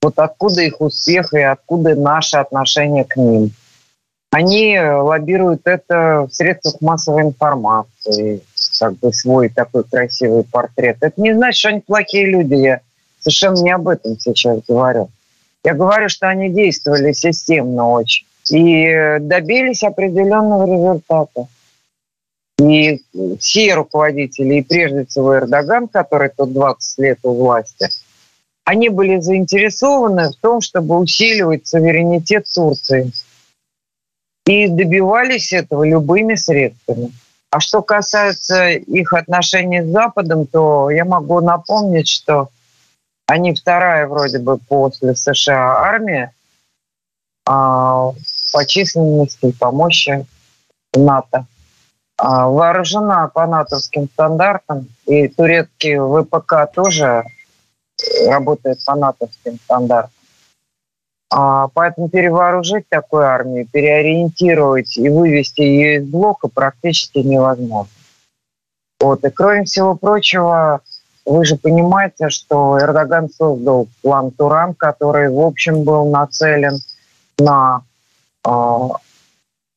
Вот 0.03 0.19
откуда 0.19 0.63
их 0.63 0.81
успех 0.81 1.33
и 1.33 1.41
откуда 1.41 1.95
наше 1.95 2.37
отношение 2.37 3.05
к 3.05 3.17
ним. 3.17 3.53
Они 4.33 4.79
лоббируют 4.81 5.63
это 5.65 6.27
в 6.29 6.35
средствах 6.35 6.81
массовой 6.81 7.23
информации, 7.23 8.41
как 8.81 8.99
бы 8.99 9.13
свой 9.13 9.49
такой 9.49 9.85
красивый 9.85 10.43
портрет. 10.43 10.97
Это 11.03 11.21
не 11.21 11.35
значит, 11.35 11.59
что 11.59 11.69
они 11.69 11.81
плохие 11.81 12.27
люди. 12.27 12.55
Я 12.55 12.81
совершенно 13.21 13.63
не 13.63 13.71
об 13.71 13.87
этом 13.87 14.19
сейчас 14.19 14.61
говорю. 14.67 15.11
Я 15.65 15.75
говорю, 15.75 16.09
что 16.09 16.29
они 16.29 16.49
действовали 16.49 17.13
системно 17.13 17.91
очень 17.91 18.27
и 18.51 19.19
добились 19.21 19.85
определенного 19.85 20.65
результата. 20.67 21.47
И 22.59 23.03
все 23.39 23.75
руководители, 23.75 24.55
и 24.55 24.63
прежде 24.63 25.05
всего 25.05 25.37
Эрдоган, 25.37 25.87
который 25.87 26.31
тут 26.31 26.53
20 26.53 26.99
лет 26.99 27.19
у 27.23 27.35
власти– 27.35 27.89
они 28.65 28.89
были 28.89 29.21
заинтересованы 29.21 30.31
в 30.31 30.37
том, 30.37 30.61
чтобы 30.61 30.99
усиливать 30.99 31.67
суверенитет 31.67 32.47
Турции. 32.53 33.13
И 34.47 34.69
добивались 34.69 35.53
этого 35.53 35.85
любыми 35.85 36.35
средствами. 36.35 37.13
А 37.51 37.61
что 37.61 37.83
касается 37.83 38.71
их 38.71 39.13
отношений 39.13 39.83
с 39.83 39.87
Западом, 39.87 40.47
то 40.47 40.91
я 40.91 41.05
могу 41.05 41.41
напомнить, 41.41 42.09
что 42.09 42.49
они 43.27 43.55
вторая 43.55 44.07
вроде 44.07 44.39
бы 44.39 44.59
после 44.59 45.15
США 45.15 45.77
армия, 45.79 46.33
а, 47.47 48.13
по 48.53 48.67
численности 48.67 49.53
по 49.53 49.71
мощи 49.71 50.27
НАТО. 50.95 51.47
А, 52.17 52.49
вооружена 52.49 53.29
по 53.29 53.47
натовским 53.47 54.09
стандартам, 54.09 54.89
и 55.07 55.29
турецкий 55.29 55.99
ВПК 55.99 56.73
тоже 56.73 57.25
работает 58.27 58.85
по 58.85 58.95
натовским 58.95 59.59
стандартам. 59.65 60.13
А, 61.35 61.69
поэтому 61.69 62.11
перевооружить 62.11 62.87
такую 62.89 63.25
армию, 63.25 63.67
переориентировать 63.67 64.97
и 64.99 65.09
вывести 65.09 65.63
ее 65.63 65.97
из 65.97 66.07
блока 66.07 66.49
практически 66.49 67.19
невозможно. 67.19 67.91
Вот. 69.01 69.25
И 69.25 69.31
кроме 69.31 69.65
всего 69.65 69.95
прочего, 69.95 70.83
вы 71.25 71.45
же 71.45 71.57
понимаете, 71.57 72.29
что 72.29 72.79
Эрдоган 72.79 73.31
создал 73.31 73.89
план 74.03 74.31
Туран, 74.31 74.75
который, 74.75 75.31
в 75.31 75.41
общем, 75.41 75.85
был 75.85 76.11
нацелен 76.11 76.79
на, 77.39 77.83
э, 78.45 78.89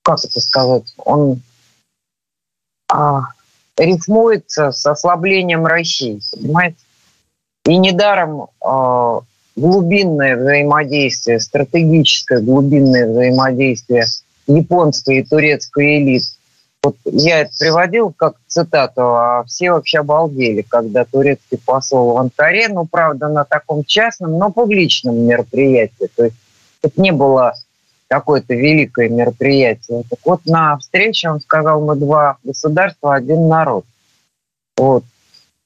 как 0.04 0.20
это 0.24 0.42
сказать, 0.42 0.94
он 0.98 1.42
э, 2.94 3.20
рифмуется 3.78 4.72
с 4.72 4.86
ослаблением 4.86 5.66
России, 5.66 6.20
понимаете? 6.34 6.78
И 7.66 7.78
недаром 7.78 8.48
э, 8.64 9.20
глубинное 9.56 10.38
взаимодействие, 10.38 11.40
стратегическое 11.40 12.42
глубинное 12.42 13.08
взаимодействие 13.08 14.06
японской 14.48 15.20
и 15.20 15.24
турецкой 15.24 15.98
элит 15.98 16.24
вот 16.86 16.98
я 17.06 17.42
это 17.42 17.52
приводил 17.60 18.14
как 18.16 18.36
цитату, 18.46 19.02
а 19.02 19.44
все 19.46 19.72
вообще 19.72 20.00
обалдели, 20.00 20.62
когда 20.62 21.04
турецкий 21.04 21.58
посол 21.58 22.14
в 22.14 22.18
Анкаре, 22.18 22.68
ну, 22.68 22.86
правда, 22.86 23.28
на 23.28 23.44
таком 23.44 23.84
частном, 23.86 24.38
но 24.38 24.52
публичном 24.52 25.18
мероприятии. 25.26 26.10
То 26.16 26.26
есть 26.26 26.36
это 26.84 27.02
не 27.02 27.12
было 27.12 27.56
какое-то 28.08 28.54
великое 28.54 29.10
мероприятие. 29.10 30.04
Так 30.08 30.20
вот, 30.26 30.46
на 30.46 30.78
встрече 30.78 31.32
он 31.32 31.42
сказал, 31.42 31.84
мы 31.84 31.96
два 31.96 32.38
государства, 32.44 33.16
один 33.16 33.48
народ. 33.48 33.86
Вот. 34.78 35.06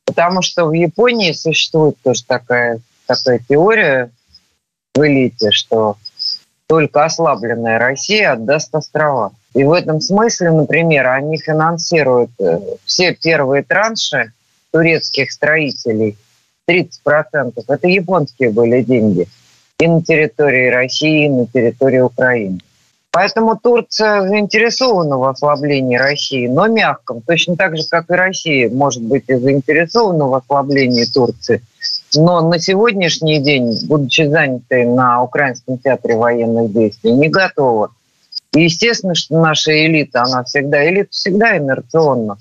Потому 0.09 0.41
что 0.41 0.65
в 0.65 0.73
Японии 0.73 1.33
существует 1.33 1.95
тоже 2.01 2.23
такая, 2.25 2.79
такая 3.05 3.39
теория 3.47 4.09
в 4.95 5.05
элите, 5.05 5.51
что 5.51 5.97
только 6.65 7.05
ослабленная 7.05 7.77
Россия 7.77 8.31
отдаст 8.31 8.73
острова. 8.73 9.33
И 9.53 9.63
в 9.63 9.71
этом 9.71 10.01
смысле, 10.01 10.49
например, 10.49 11.09
они 11.09 11.37
финансируют 11.37 12.31
э, 12.39 12.59
все 12.85 13.13
первые 13.13 13.61
транши 13.61 14.33
турецких 14.71 15.31
строителей, 15.31 16.17
30%. 16.67 17.63
Это 17.67 17.87
японские 17.87 18.49
были 18.49 18.81
деньги. 18.81 19.27
И 19.77 19.87
на 19.87 20.01
территории 20.01 20.71
России, 20.71 21.27
и 21.27 21.29
на 21.29 21.45
территории 21.45 21.99
Украины. 21.99 22.61
Поэтому 23.11 23.57
Турция 23.57 24.27
заинтересована 24.27 25.17
в 25.17 25.23
ослаблении 25.23 25.97
России, 25.97 26.47
но 26.47 26.67
мягком. 26.67 27.21
Точно 27.21 27.55
так 27.55 27.75
же, 27.75 27.83
как 27.89 28.09
и 28.09 28.13
Россия 28.13 28.69
может 28.69 29.01
быть 29.01 29.23
и 29.27 29.35
заинтересована 29.35 30.27
в 30.27 30.35
ослаблении 30.35 31.05
Турции. 31.05 31.61
Но 32.15 32.41
на 32.41 32.59
сегодняшний 32.59 33.39
день, 33.39 33.75
будучи 33.87 34.27
занятой 34.27 34.85
на 34.85 35.23
Украинском 35.23 35.77
театре 35.79 36.15
военных 36.15 36.71
действий, 36.71 37.11
не 37.11 37.29
готова 37.29 37.91
и 38.53 38.63
естественно, 38.63 39.15
что 39.15 39.39
наша 39.39 39.71
элита, 39.71 40.23
она 40.23 40.43
всегда, 40.43 40.87
элита 40.87 41.09
всегда 41.11 41.57
инерционна. 41.57 42.37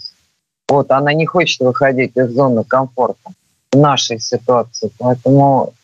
Вот, 0.68 0.90
она 0.90 1.12
не 1.12 1.26
хочет 1.26 1.60
выходить 1.60 2.16
из 2.16 2.30
зоны 2.30 2.64
комфорта 2.64 3.30
в 3.72 3.76
нашей 3.76 4.18
ситуации. 4.18 4.90
Поэтому 4.98 5.74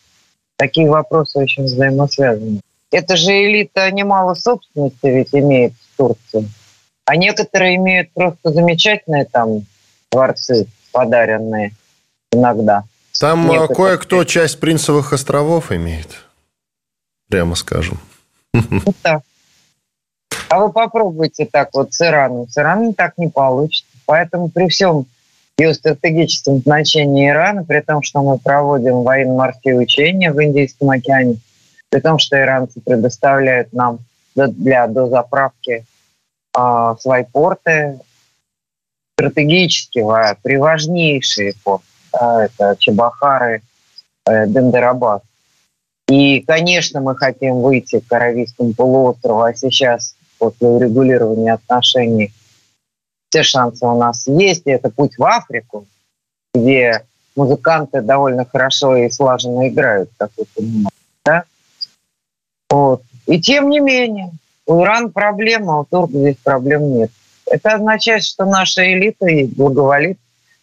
такие 0.57 0.89
вопросы 0.89 1.39
очень 1.39 1.65
взаимосвязаны. 1.65 2.61
Это 2.91 3.15
же 3.17 3.31
элита 3.31 3.89
немало 3.91 4.35
собственности 4.35 5.05
ведь 5.07 5.33
имеет 5.33 5.73
в 5.73 5.97
Турции. 5.97 6.49
А 7.05 7.15
некоторые 7.15 7.75
имеют 7.75 8.11
просто 8.13 8.51
замечательные 8.51 9.25
там 9.25 9.65
дворцы, 10.11 10.67
подаренные 10.91 11.73
иногда. 12.31 12.83
Там 13.19 13.49
а, 13.51 13.67
кое-кто 13.67 14.23
часть 14.23 14.59
Принцевых 14.59 15.13
островов 15.13 15.71
имеет, 15.71 16.25
прямо 17.29 17.55
скажем. 17.55 17.99
Вот 18.53 18.95
так. 19.01 19.21
А 20.49 20.59
вы 20.59 20.71
попробуйте 20.71 21.45
так 21.45 21.69
вот 21.73 21.93
с 21.93 22.01
Ираном. 22.01 22.47
С 22.47 22.57
Ираном 22.57 22.93
так 22.93 23.17
не 23.17 23.27
получится. 23.27 23.91
Поэтому 24.05 24.49
при 24.49 24.67
всем 24.69 25.05
геостратегическом 25.57 26.59
значении 26.59 27.29
Ирана, 27.29 27.63
при 27.63 27.81
том, 27.81 28.03
что 28.03 28.21
мы 28.21 28.37
проводим 28.37 29.03
военно-морские 29.03 29.77
учения 29.77 30.31
в 30.31 30.43
Индийском 30.43 30.89
океане, 30.89 31.37
при 31.95 32.01
том, 32.01 32.19
что 32.19 32.37
иранцы 32.37 32.81
предоставляют 32.81 33.71
нам 33.71 33.99
для 34.35 34.85
дозаправки 34.87 35.85
э, 36.53 36.95
свои 36.99 37.23
порты, 37.23 38.01
стратегически 39.13 40.03
приважнейшие 40.43 41.53
порты, 41.63 41.85
да, 42.11 42.43
это 42.43 42.75
Чебахары, 42.77 43.61
э, 44.25 44.45
Бендерабад. 44.45 45.23
И, 46.09 46.41
конечно, 46.41 46.99
мы 46.99 47.15
хотим 47.15 47.61
выйти 47.61 48.01
к 48.01 48.11
Аравийскому 48.11 48.73
полуострову, 48.73 49.43
а 49.43 49.53
сейчас 49.53 50.17
после 50.37 50.67
урегулирования 50.67 51.53
отношений 51.53 52.33
все 53.29 53.43
шансы 53.43 53.85
у 53.85 53.97
нас 53.97 54.27
есть. 54.27 54.63
И 54.65 54.71
это 54.71 54.89
путь 54.89 55.17
в 55.17 55.23
Африку, 55.23 55.87
где 56.53 57.05
музыканты 57.37 58.01
довольно 58.01 58.43
хорошо 58.43 58.97
и 58.97 59.09
слаженно 59.09 59.69
играют, 59.69 60.09
как 60.17 60.31
вы 60.35 60.43
понимаете. 60.53 60.89
Да? 61.23 61.45
Вот. 62.75 63.03
И 63.25 63.39
тем 63.39 63.69
не 63.69 63.79
менее, 63.79 64.31
у 64.65 64.83
Ирана 64.83 65.07
проблема, 65.07 65.79
у 65.79 65.85
турков 65.85 66.19
здесь 66.19 66.35
проблем 66.43 66.97
нет. 66.97 67.09
Это 67.45 67.75
означает, 67.75 68.25
что 68.25 68.43
наша 68.43 68.83
элита 68.91 69.27
и 69.27 69.45
благоволит 69.45 70.19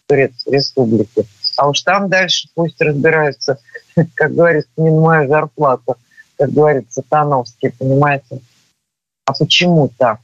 Турецкой 0.07 0.57
республике. 0.57 1.25
А 1.57 1.71
уж 1.71 1.81
там 1.81 2.11
дальше 2.11 2.49
пусть 2.55 2.79
разбираются, 2.83 3.59
как 4.15 4.35
говорится, 4.35 4.71
не 4.77 4.91
моя 4.91 5.27
зарплата, 5.27 5.95
как 6.37 6.51
говорится, 6.51 7.01
Сатановский, 7.01 7.71
понимаете. 7.71 8.41
А 9.25 9.33
почему 9.33 9.91
так? 9.97 10.21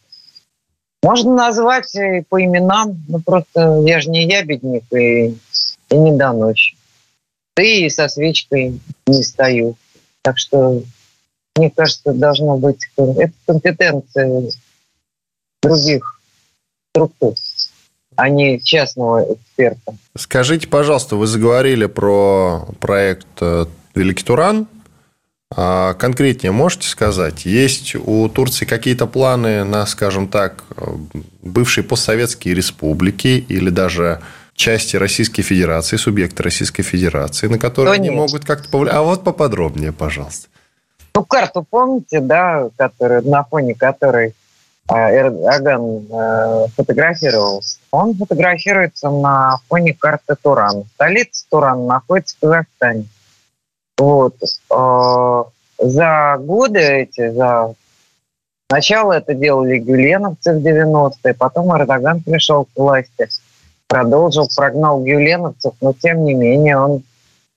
Можно 1.02 1.34
назвать 1.36 1.94
и 1.94 2.22
по 2.28 2.44
именам, 2.44 3.02
ну 3.08 3.20
просто 3.20 3.82
я 3.86 4.00
же 4.02 4.10
не 4.10 4.26
ябедник 4.26 4.84
и, 4.92 5.38
и 5.88 5.96
не 5.96 6.12
доносчик. 6.12 6.76
Ты 7.54 7.86
и 7.86 7.88
со 7.88 8.08
свечкой 8.08 8.78
не 9.06 9.22
стою. 9.22 9.76
Так 10.20 10.36
что, 10.36 10.82
мне 11.58 11.70
кажется, 11.70 12.12
должно 12.12 12.56
быть... 12.56 12.80
Это 12.96 13.32
компетенция 13.46 14.50
других 15.62 16.20
структур, 16.90 17.34
а 18.16 18.28
не 18.28 18.60
частного 18.60 19.34
эксперта. 19.34 19.94
Скажите, 20.16 20.68
пожалуйста, 20.68 21.16
вы 21.16 21.26
заговорили 21.26 21.86
про 21.86 22.66
проект 22.80 23.26
э, 23.40 23.66
«Великий 23.94 24.24
Туран», 24.24 24.66
а 25.54 25.94
конкретнее 25.94 26.52
можете 26.52 26.88
сказать, 26.88 27.46
есть 27.46 27.94
у 27.94 28.28
Турции 28.28 28.66
какие-то 28.66 29.06
планы 29.06 29.64
на, 29.64 29.86
скажем 29.86 30.28
так, 30.28 30.62
бывшие 31.42 31.84
постсоветские 31.84 32.54
республики 32.54 33.44
или 33.48 33.70
даже 33.70 34.20
части 34.54 34.96
Российской 34.96 35.42
Федерации, 35.42 35.96
субъекты 35.96 36.42
Российской 36.42 36.82
Федерации, 36.82 37.46
на 37.46 37.58
которые 37.58 37.94
они 37.94 38.10
могут 38.10 38.44
как-то 38.44 38.68
повлиять? 38.68 38.96
А 38.96 39.02
вот 39.02 39.24
поподробнее, 39.24 39.92
пожалуйста. 39.92 40.48
Ну, 41.14 41.24
карту 41.24 41.64
помните, 41.68 42.20
да, 42.20 42.68
который, 42.76 43.22
на 43.22 43.44
фоне 43.44 43.74
которой 43.74 44.34
а, 44.86 45.12
Эрдоган 45.12 46.06
э, 46.10 46.66
фотографировался? 46.76 47.78
Он 47.90 48.14
фотографируется 48.14 49.10
на 49.10 49.58
фоне 49.68 49.94
карты 49.94 50.36
Турана. 50.40 50.84
Столица 50.94 51.44
Турана 51.50 51.86
находится 51.86 52.36
в 52.36 52.40
Казахстане. 52.40 53.04
Вот. 53.98 54.34
А, 54.70 55.44
за 55.78 56.36
годы 56.38 56.80
эти, 56.80 57.30
за 57.30 57.74
Сначала 58.70 59.14
это 59.14 59.32
делали 59.32 59.78
гюленовцы 59.78 60.52
в 60.52 60.62
90-е, 60.62 61.32
потом 61.32 61.74
Эрдоган 61.74 62.20
пришел 62.20 62.66
к 62.66 62.68
власти, 62.76 63.28
продолжил, 63.86 64.46
прогнал 64.54 65.02
гюленовцев, 65.02 65.72
но 65.80 65.94
тем 65.94 66.24
не 66.24 66.34
менее 66.34 66.76
он 66.76 67.02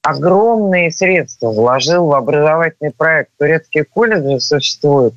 огромные 0.02 0.92
средства 0.92 1.52
вложил 1.52 2.08
в 2.08 2.14
образовательный 2.14 2.92
проект. 2.92 3.32
Турецкие 3.38 3.86
колледжи 3.86 4.40
существуют 4.40 5.14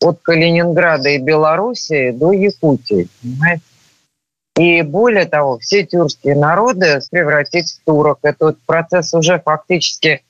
от 0.00 0.20
Калининграда 0.20 1.10
и 1.10 1.18
Белоруссии 1.18 2.10
до 2.10 2.32
Якутии. 2.32 3.08
Понимаете? 3.22 3.62
И 4.56 4.82
более 4.82 5.24
того, 5.24 5.58
все 5.58 5.84
тюркские 5.84 6.36
народы 6.36 7.00
превратить 7.10 7.72
в 7.72 7.84
турок. 7.84 8.20
Этот 8.22 8.60
процесс 8.62 9.12
уже 9.12 9.40
фактически 9.40 10.22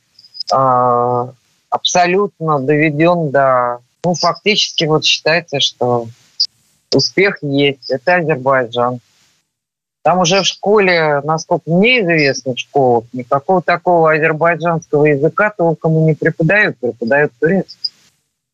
а, 0.50 1.30
абсолютно 1.68 2.58
доведен 2.60 3.30
до... 3.30 3.80
Ну, 4.02 4.14
фактически 4.14 4.84
вот 4.84 5.04
считается, 5.04 5.60
что 5.60 6.06
успех 6.94 7.38
есть. 7.42 7.90
Это 7.90 8.16
Азербайджан. 8.16 9.00
Там 10.04 10.18
уже 10.18 10.42
в 10.42 10.44
школе, 10.44 11.22
насколько 11.24 11.70
мне 11.70 12.02
известно, 12.02 12.54
в 12.54 12.58
школах, 12.58 13.04
никакого 13.14 13.62
такого 13.62 14.12
азербайджанского 14.12 15.06
языка 15.06 15.50
толком 15.56 15.96
и 15.96 16.02
не 16.02 16.14
преподают, 16.14 16.76
преподают 16.78 17.32
турецкий. 17.40 17.90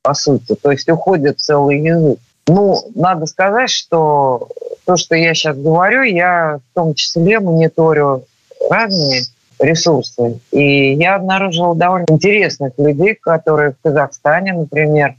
по 0.01 0.15
сути. 0.15 0.55
То 0.55 0.71
есть 0.71 0.89
уходит 0.89 1.41
целый 1.41 1.81
язык. 1.81 2.21
Ну, 2.47 2.79
надо 2.95 3.27
сказать, 3.27 3.69
что 3.69 4.49
то, 4.87 4.97
что 4.97 5.17
я 5.17 5.35
сейчас 5.35 5.57
говорю, 5.57 6.03
я 6.03 6.61
в 6.71 6.75
том 6.75 6.95
числе 6.95 7.41
мониторю 7.41 8.25
разные 8.71 9.23
ресурсы. 9.59 10.39
И 10.53 10.93
я 10.93 11.17
обнаружила 11.17 11.75
довольно 11.75 12.07
интересных 12.09 12.75
людей, 12.79 13.17
которые 13.17 13.73
в 13.73 13.83
Казахстане, 13.83 14.53
например, 14.53 15.17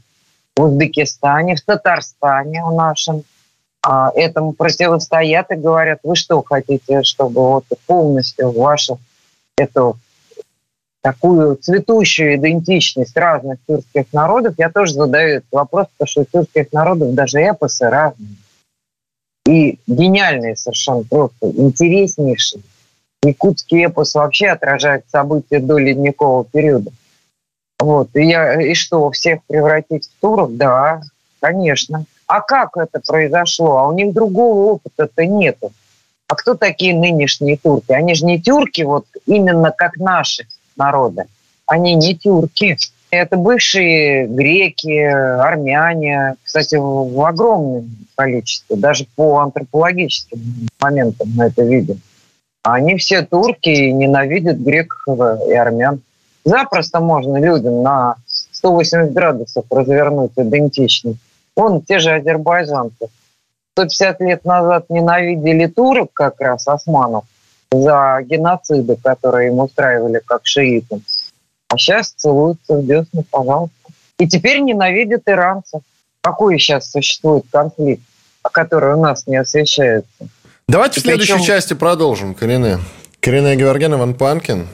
в 0.56 0.62
Узбекистане, 0.62 1.56
в 1.56 1.60
Татарстане 1.60 2.64
у 2.64 2.74
нашем 2.74 3.22
этому 3.84 4.52
противостоят 4.52 5.50
и 5.50 5.56
говорят, 5.56 6.00
вы 6.02 6.14
что 6.14 6.42
хотите, 6.42 7.02
чтобы 7.02 7.40
вот 7.40 7.64
полностью 7.86 8.52
вашу 8.52 9.00
эту 9.56 9.98
такую 11.02 11.56
цветущую 11.56 12.36
идентичность 12.36 13.16
разных 13.16 13.58
тюркских 13.66 14.12
народов, 14.12 14.54
я 14.56 14.70
тоже 14.70 14.94
задаю 14.94 15.38
этот 15.38 15.50
вопрос, 15.50 15.88
потому 15.98 16.08
что 16.08 16.20
у 16.20 16.24
тюркских 16.24 16.72
народов 16.72 17.14
даже 17.14 17.40
эпосы 17.40 17.88
разные. 17.88 18.36
И 19.46 19.80
гениальные 19.88 20.54
совершенно, 20.54 21.02
просто 21.02 21.50
интереснейшие. 21.50 22.62
Якутский 23.24 23.86
эпос 23.86 24.14
вообще 24.14 24.48
отражает 24.48 25.04
события 25.10 25.58
до 25.58 25.78
ледникового 25.78 26.44
периода. 26.44 26.92
Вот. 27.80 28.14
И, 28.14 28.24
я, 28.24 28.62
и 28.62 28.74
что, 28.74 29.10
всех 29.10 29.42
превратить 29.44 30.08
в 30.08 30.20
турок? 30.20 30.56
Да, 30.56 31.02
конечно. 31.40 32.04
А 32.32 32.40
как 32.40 32.78
это 32.78 32.98
произошло? 33.06 33.76
А 33.76 33.88
у 33.88 33.92
них 33.92 34.14
другого 34.14 34.72
опыта-то 34.72 35.26
нету. 35.26 35.70
А 36.28 36.34
кто 36.34 36.54
такие 36.54 36.94
нынешние 36.94 37.58
турки? 37.58 37.92
Они 37.92 38.14
же 38.14 38.24
не 38.24 38.40
тюрки, 38.40 38.80
вот 38.80 39.04
именно 39.26 39.70
как 39.70 39.98
наши 39.98 40.46
народы. 40.74 41.24
Они 41.66 41.94
не 41.94 42.16
тюрки. 42.16 42.78
Это 43.10 43.36
бывшие 43.36 44.26
греки, 44.28 44.98
армяне, 44.98 46.36
кстати, 46.42 46.76
в 46.76 47.20
огромном 47.20 47.90
количестве, 48.14 48.76
даже 48.76 49.04
по 49.14 49.40
антропологическим 49.40 50.40
моментам 50.80 51.28
мы 51.36 51.44
это 51.44 51.62
видим. 51.62 52.00
Они 52.62 52.96
все 52.96 53.26
турки 53.26 53.68
и 53.68 53.92
ненавидят 53.92 54.56
греков 54.56 55.18
и 55.50 55.52
армян. 55.52 56.00
Запросто 56.46 57.00
можно 57.00 57.36
людям 57.36 57.82
на 57.82 58.14
180 58.26 59.12
градусов 59.12 59.66
развернуть 59.68 60.32
идентичность. 60.34 61.18
Вон 61.56 61.82
те 61.82 61.98
же 61.98 62.14
азербайджанцы. 62.14 63.08
150 63.74 64.20
лет 64.20 64.44
назад 64.44 64.86
ненавидели 64.90 65.66
турок 65.66 66.10
как 66.12 66.40
раз, 66.40 66.68
османов, 66.68 67.24
за 67.70 68.20
геноциды, 68.24 68.96
которые 69.02 69.48
им 69.48 69.60
устраивали 69.60 70.20
как 70.24 70.42
шиитам. 70.44 71.02
А 71.68 71.78
сейчас 71.78 72.10
целуются 72.10 72.74
в 72.74 72.86
десны, 72.86 73.24
пожалуйста. 73.30 73.74
И 74.18 74.28
теперь 74.28 74.60
ненавидят 74.60 75.22
иранцев. 75.26 75.80
Какой 76.20 76.58
сейчас 76.58 76.90
существует 76.90 77.44
конфликт, 77.50 78.02
который 78.42 78.94
у 78.94 79.00
нас 79.00 79.26
не 79.26 79.36
освещается? 79.36 80.28
Давайте 80.68 81.00
И 81.00 81.02
в 81.02 81.06
следующей 81.06 81.32
причем... 81.32 81.46
части 81.46 81.74
продолжим, 81.74 82.34
Корене. 82.34 82.78
Корене 83.20 83.56
Геворген, 83.56 83.94
Иван 83.94 84.14
Панкин. 84.14 84.68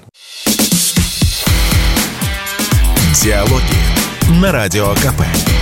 Диалоги 3.23 4.41
на 4.41 4.53
Радио 4.53 4.93
КП. 4.95 5.58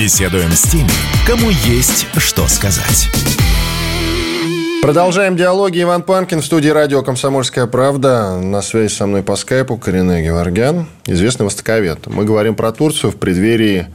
Беседуем 0.00 0.50
с 0.52 0.62
теми, 0.62 0.88
кому 1.26 1.50
есть 1.50 2.06
что 2.16 2.48
сказать. 2.48 3.10
Продолжаем 4.80 5.36
диалоги. 5.36 5.82
Иван 5.82 6.02
Панкин 6.04 6.40
в 6.40 6.46
студии 6.46 6.70
радио 6.70 7.02
«Комсомольская 7.02 7.66
правда». 7.66 8.40
На 8.40 8.62
связи 8.62 8.90
со 8.90 9.06
мной 9.06 9.22
по 9.22 9.36
скайпу 9.36 9.76
Корене 9.76 10.24
Геворгян, 10.24 10.86
известный 11.04 11.44
востоковед. 11.44 12.06
Мы 12.06 12.24
говорим 12.24 12.54
про 12.54 12.72
Турцию 12.72 13.10
в 13.10 13.16
преддверии 13.16 13.88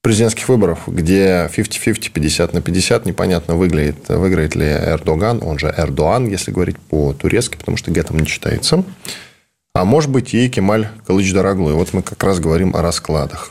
президентских 0.00 0.48
выборов, 0.48 0.82
где 0.86 1.50
50-50, 1.52 2.12
50 2.12 2.54
на 2.54 2.62
50, 2.62 3.04
непонятно, 3.04 3.56
выиграет, 3.56 4.08
выиграет 4.08 4.54
ли 4.54 4.66
Эрдоган, 4.66 5.42
он 5.42 5.58
же 5.58 5.74
Эрдоан, 5.76 6.28
если 6.28 6.52
говорить 6.52 6.78
по-турецки, 6.78 7.56
потому 7.56 7.76
что 7.76 7.90
гетом 7.90 8.20
не 8.20 8.28
читается. 8.28 8.84
А 9.74 9.84
может 9.84 10.08
быть 10.08 10.34
и 10.34 10.48
Кемаль 10.48 10.86
Калыч-Дороглу. 11.04 11.70
И 11.70 11.74
вот 11.74 11.94
мы 11.94 12.02
как 12.02 12.22
раз 12.22 12.38
говорим 12.38 12.76
о 12.76 12.82
раскладах. 12.82 13.50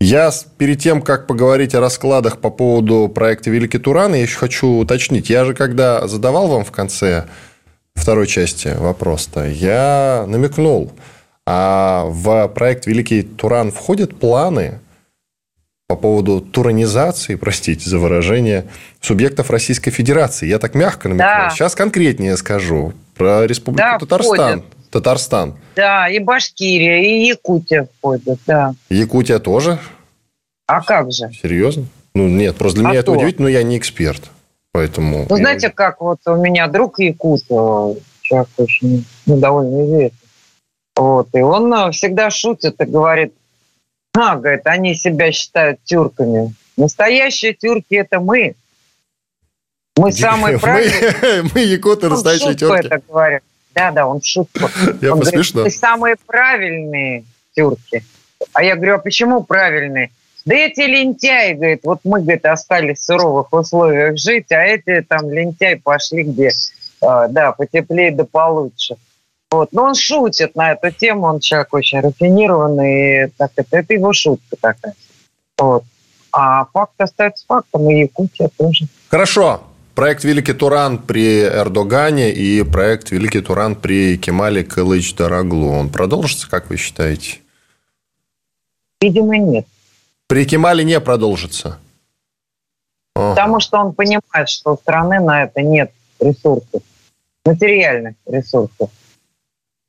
Я 0.00 0.30
перед 0.58 0.78
тем, 0.80 1.02
как 1.02 1.26
поговорить 1.26 1.74
о 1.74 1.80
раскладах 1.80 2.38
по 2.38 2.50
поводу 2.50 3.10
проекта 3.12 3.50
«Великий 3.50 3.78
Туран», 3.78 4.14
я 4.14 4.22
еще 4.22 4.38
хочу 4.38 4.68
уточнить. 4.68 5.28
Я 5.28 5.44
же, 5.44 5.54
когда 5.54 6.06
задавал 6.06 6.46
вам 6.46 6.64
в 6.64 6.70
конце 6.70 7.26
второй 7.94 8.28
части 8.28 8.74
вопрос-то, 8.78 9.44
я 9.46 10.24
намекнул, 10.28 10.92
а 11.46 12.04
в 12.06 12.48
проект 12.48 12.86
«Великий 12.86 13.22
Туран» 13.22 13.72
входят 13.72 14.16
планы 14.18 14.78
по 15.88 15.96
поводу 15.96 16.42
туранизации, 16.42 17.34
простите 17.34 17.88
за 17.88 17.98
выражение, 17.98 18.66
субъектов 19.00 19.50
Российской 19.50 19.90
Федерации. 19.90 20.46
Я 20.46 20.58
так 20.58 20.74
мягко 20.74 21.08
намекнул. 21.08 21.48
Да. 21.48 21.50
Сейчас 21.50 21.74
конкретнее 21.74 22.36
скажу 22.36 22.92
про 23.16 23.46
Республику 23.46 23.88
да, 23.90 23.98
Татарстан. 23.98 24.60
Входит. 24.60 24.77
Татарстан. 24.90 25.56
Да, 25.76 26.08
и 26.08 26.18
Башкирия, 26.18 27.02
и 27.02 27.26
Якутия 27.26 27.88
входят, 27.98 28.38
да. 28.46 28.74
Якутия 28.90 29.38
тоже? 29.38 29.78
А 30.66 30.82
как 30.82 31.12
же? 31.12 31.30
Серьезно? 31.32 31.86
Ну, 32.14 32.28
нет, 32.28 32.56
просто 32.56 32.80
для 32.80 32.88
а 32.88 32.92
меня 32.92 33.02
то? 33.02 33.12
это 33.12 33.18
удивительно, 33.20 33.44
но 33.44 33.50
я 33.50 33.62
не 33.62 33.78
эксперт. 33.78 34.30
Поэтому... 34.72 35.26
Ну, 35.28 35.36
знаете, 35.36 35.70
как 35.70 36.00
вот 36.00 36.20
у 36.26 36.36
меня 36.36 36.68
друг 36.68 36.98
Якут, 36.98 37.44
человек 38.22 38.48
очень 38.56 39.04
ну, 39.26 39.38
довольно 39.38 39.84
известный. 39.84 40.28
Вот, 40.96 41.28
и 41.32 41.40
он 41.40 41.72
э, 41.72 41.92
всегда 41.92 42.28
шутит 42.30 42.80
и 42.80 42.84
говорит, 42.84 43.32
а, 44.16 44.36
говорит, 44.36 44.62
они 44.64 44.94
себя 44.94 45.30
считают 45.30 45.78
тюрками. 45.84 46.54
Настоящие 46.76 47.54
тюрки– 47.54 47.94
это 47.96 48.18
мы. 48.18 48.56
Мы 49.96 50.12
самые 50.12 50.58
правильные. 50.60 51.42
Мы, 51.44 51.50
мы 51.54 51.60
якуты, 51.60 52.08
настоящие 52.08 52.54
тюрки. 52.54 52.86
это 52.86 53.00
говорит. 53.06 53.42
Да, 53.74 53.92
да, 53.92 54.06
он 54.06 54.20
шутку. 54.22 54.68
Я 55.00 55.12
он 55.12 55.20
говорит, 55.20 55.52
ты 55.52 55.70
самые 55.70 56.16
правильные 56.26 57.24
тюрки. 57.54 58.02
А 58.52 58.62
я 58.62 58.74
говорю, 58.76 58.96
а 58.96 58.98
почему 58.98 59.42
правильные? 59.44 60.10
Да 60.44 60.54
эти 60.54 60.80
лентяи, 60.80 61.52
говорит, 61.52 61.80
вот 61.84 62.00
мы, 62.04 62.22
говорит, 62.22 62.46
остались 62.46 62.98
в 62.98 63.04
суровых 63.04 63.52
условиях 63.52 64.16
жить, 64.16 64.50
а 64.50 64.62
эти 64.62 65.02
там 65.02 65.30
лентяи 65.30 65.74
пошли 65.74 66.22
где, 66.22 66.50
а, 67.02 67.28
да, 67.28 67.52
потеплее 67.52 68.10
да 68.12 68.24
получше. 68.24 68.96
Вот. 69.50 69.72
Но 69.72 69.84
он 69.84 69.94
шутит 69.94 70.56
на 70.56 70.72
эту 70.72 70.90
тему, 70.90 71.26
он 71.26 71.40
человек 71.40 71.72
очень 71.72 72.00
рафинированный, 72.00 73.24
и 73.24 73.30
так, 73.36 73.52
это, 73.56 73.78
это 73.78 73.94
его 73.94 74.12
шутка 74.12 74.56
такая. 74.60 74.94
Вот. 75.58 75.84
А 76.32 76.66
факт 76.66 76.94
остается 76.98 77.44
фактом, 77.46 77.90
и 77.90 78.00
Якутия 78.00 78.50
тоже. 78.56 78.86
Хорошо. 79.08 79.62
Проект 79.98 80.22
«Великий 80.22 80.52
Туран» 80.52 80.98
при 80.98 81.42
Эрдогане 81.42 82.30
и 82.30 82.62
проект 82.62 83.10
«Великий 83.10 83.40
Туран» 83.40 83.74
при 83.74 84.16
Кемале 84.16 84.62
Кылыч 84.62 85.12
Дороглу. 85.16 85.72
Он 85.72 85.90
продолжится, 85.90 86.48
как 86.48 86.70
вы 86.70 86.76
считаете? 86.76 87.40
Видимо, 89.00 89.36
нет. 89.38 89.66
При 90.28 90.46
Кемале 90.46 90.84
не 90.84 91.00
продолжится? 91.00 91.80
Потому 93.12 93.58
что 93.58 93.80
он 93.80 93.92
понимает, 93.92 94.48
что 94.48 94.74
у 94.74 94.76
страны 94.76 95.18
на 95.18 95.42
это 95.42 95.62
нет 95.62 95.90
ресурсов, 96.20 96.80
материальных 97.44 98.14
ресурсов. 98.24 98.90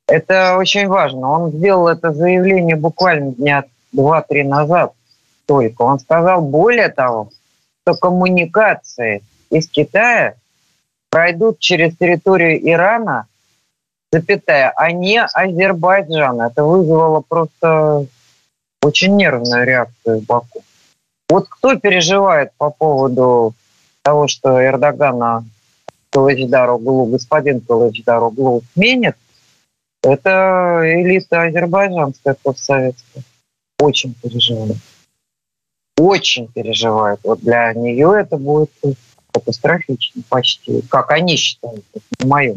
Это 0.08 0.56
очень 0.56 0.88
важно. 0.88 1.30
Он 1.30 1.52
сделал 1.52 1.86
это 1.86 2.12
заявление 2.12 2.74
буквально 2.74 3.30
дня 3.30 3.62
два-три 3.92 4.42
назад 4.42 4.92
только. 5.46 5.82
Он 5.82 6.00
сказал, 6.00 6.42
более 6.42 6.88
того, 6.88 7.30
что 7.84 7.94
коммуникации 7.94 9.22
из 9.50 9.68
Китая 9.68 10.34
пройдут 11.10 11.58
через 11.58 11.96
территорию 11.96 12.60
Ирана, 12.68 13.26
запятая, 14.12 14.72
а 14.76 14.92
не 14.92 15.22
Азербайджана. 15.22 16.48
Это 16.50 16.64
вызвало 16.64 17.22
просто 17.26 18.06
очень 18.82 19.16
нервную 19.16 19.66
реакцию 19.66 20.20
в 20.20 20.24
Баку. 20.24 20.62
Вот 21.28 21.48
кто 21.48 21.76
переживает 21.76 22.52
по 22.56 22.70
поводу 22.70 23.54
того, 24.02 24.26
что 24.26 24.64
Эрдогана 24.64 25.44
Кылычдароглу, 26.10 27.06
господин 27.06 27.60
Кылычдароглу 27.60 28.62
сменит, 28.72 29.16
это 30.02 30.80
элита 30.84 31.42
азербайджанская 31.42 32.36
постсоветская. 32.42 33.22
Очень 33.78 34.14
переживает. 34.14 34.78
Очень 35.98 36.48
переживает. 36.48 37.20
Вот 37.22 37.40
для 37.40 37.72
нее 37.74 38.14
это 38.18 38.38
будет 38.38 38.70
катастрофично 39.32 40.22
почти, 40.28 40.82
как 40.88 41.10
они 41.10 41.36
считают, 41.36 41.84
не 42.18 42.28
мое. 42.28 42.56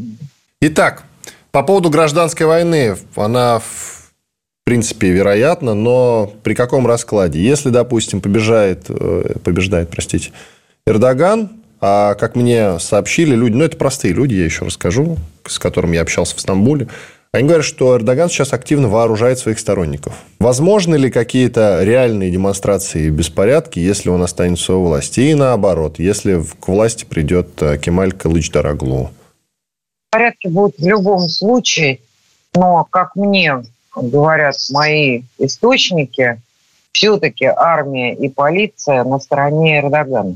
Итак, 0.61 1.03
по 1.51 1.63
поводу 1.63 1.89
гражданской 1.89 2.45
войны, 2.45 2.95
она 3.15 3.59
в 3.59 4.11
принципе 4.65 5.11
вероятна, 5.11 5.73
но 5.73 6.33
при 6.43 6.53
каком 6.53 6.87
раскладе? 6.87 7.43
Если, 7.43 7.69
допустим, 7.69 8.21
побежает, 8.21 8.85
э, 8.89 9.35
побеждает, 9.43 9.89
простите, 9.89 10.31
Эрдоган, 10.87 11.49
а 11.81 12.15
как 12.15 12.35
мне 12.35 12.79
сообщили 12.79 13.35
люди, 13.35 13.53
ну 13.55 13.65
это 13.65 13.75
простые 13.75 14.13
люди, 14.13 14.35
я 14.35 14.45
еще 14.45 14.65
расскажу, 14.65 15.17
с 15.45 15.59
которыми 15.59 15.95
я 15.95 16.01
общался 16.01 16.35
в 16.35 16.39
Стамбуле, 16.39 16.87
Они 17.35 17.47
говорят, 17.47 17.65
что 17.65 17.97
Эрдоган 17.97 18.29
сейчас 18.29 18.53
активно 18.53 18.89
вооружает 18.89 19.39
своих 19.39 19.57
сторонников. 19.57 20.13
Возможны 20.37 20.97
ли 20.97 21.09
какие-то 21.09 21.83
реальные 21.83 22.29
демонстрации 22.29 23.05
и 23.05 23.09
беспорядки, 23.09 23.79
если 23.79 24.09
он 24.09 24.21
останется 24.21 24.75
у 24.75 24.83
власти? 24.83 25.21
И 25.21 25.33
наоборот, 25.33 25.97
если 25.97 26.43
к 26.59 26.67
власти 26.67 27.05
придет 27.05 27.59
э, 27.59 27.79
Кемаль 27.79 28.11
Кылыч 28.11 28.51
Дороглу? 28.51 29.09
Порядки 30.11 30.47
будут 30.47 30.77
в 30.77 30.87
любом 30.87 31.27
случае, 31.27 32.01
но, 32.53 32.85
как 32.87 33.15
мне 33.15 33.63
говорят 33.95 34.55
мои 34.71 35.23
источники, 35.39 36.39
все-таки 36.91 37.45
армия 37.45 38.13
и 38.13 38.29
полиция 38.29 39.03
на 39.03 39.17
стороне 39.17 39.79
Эрдогана. 39.79 40.35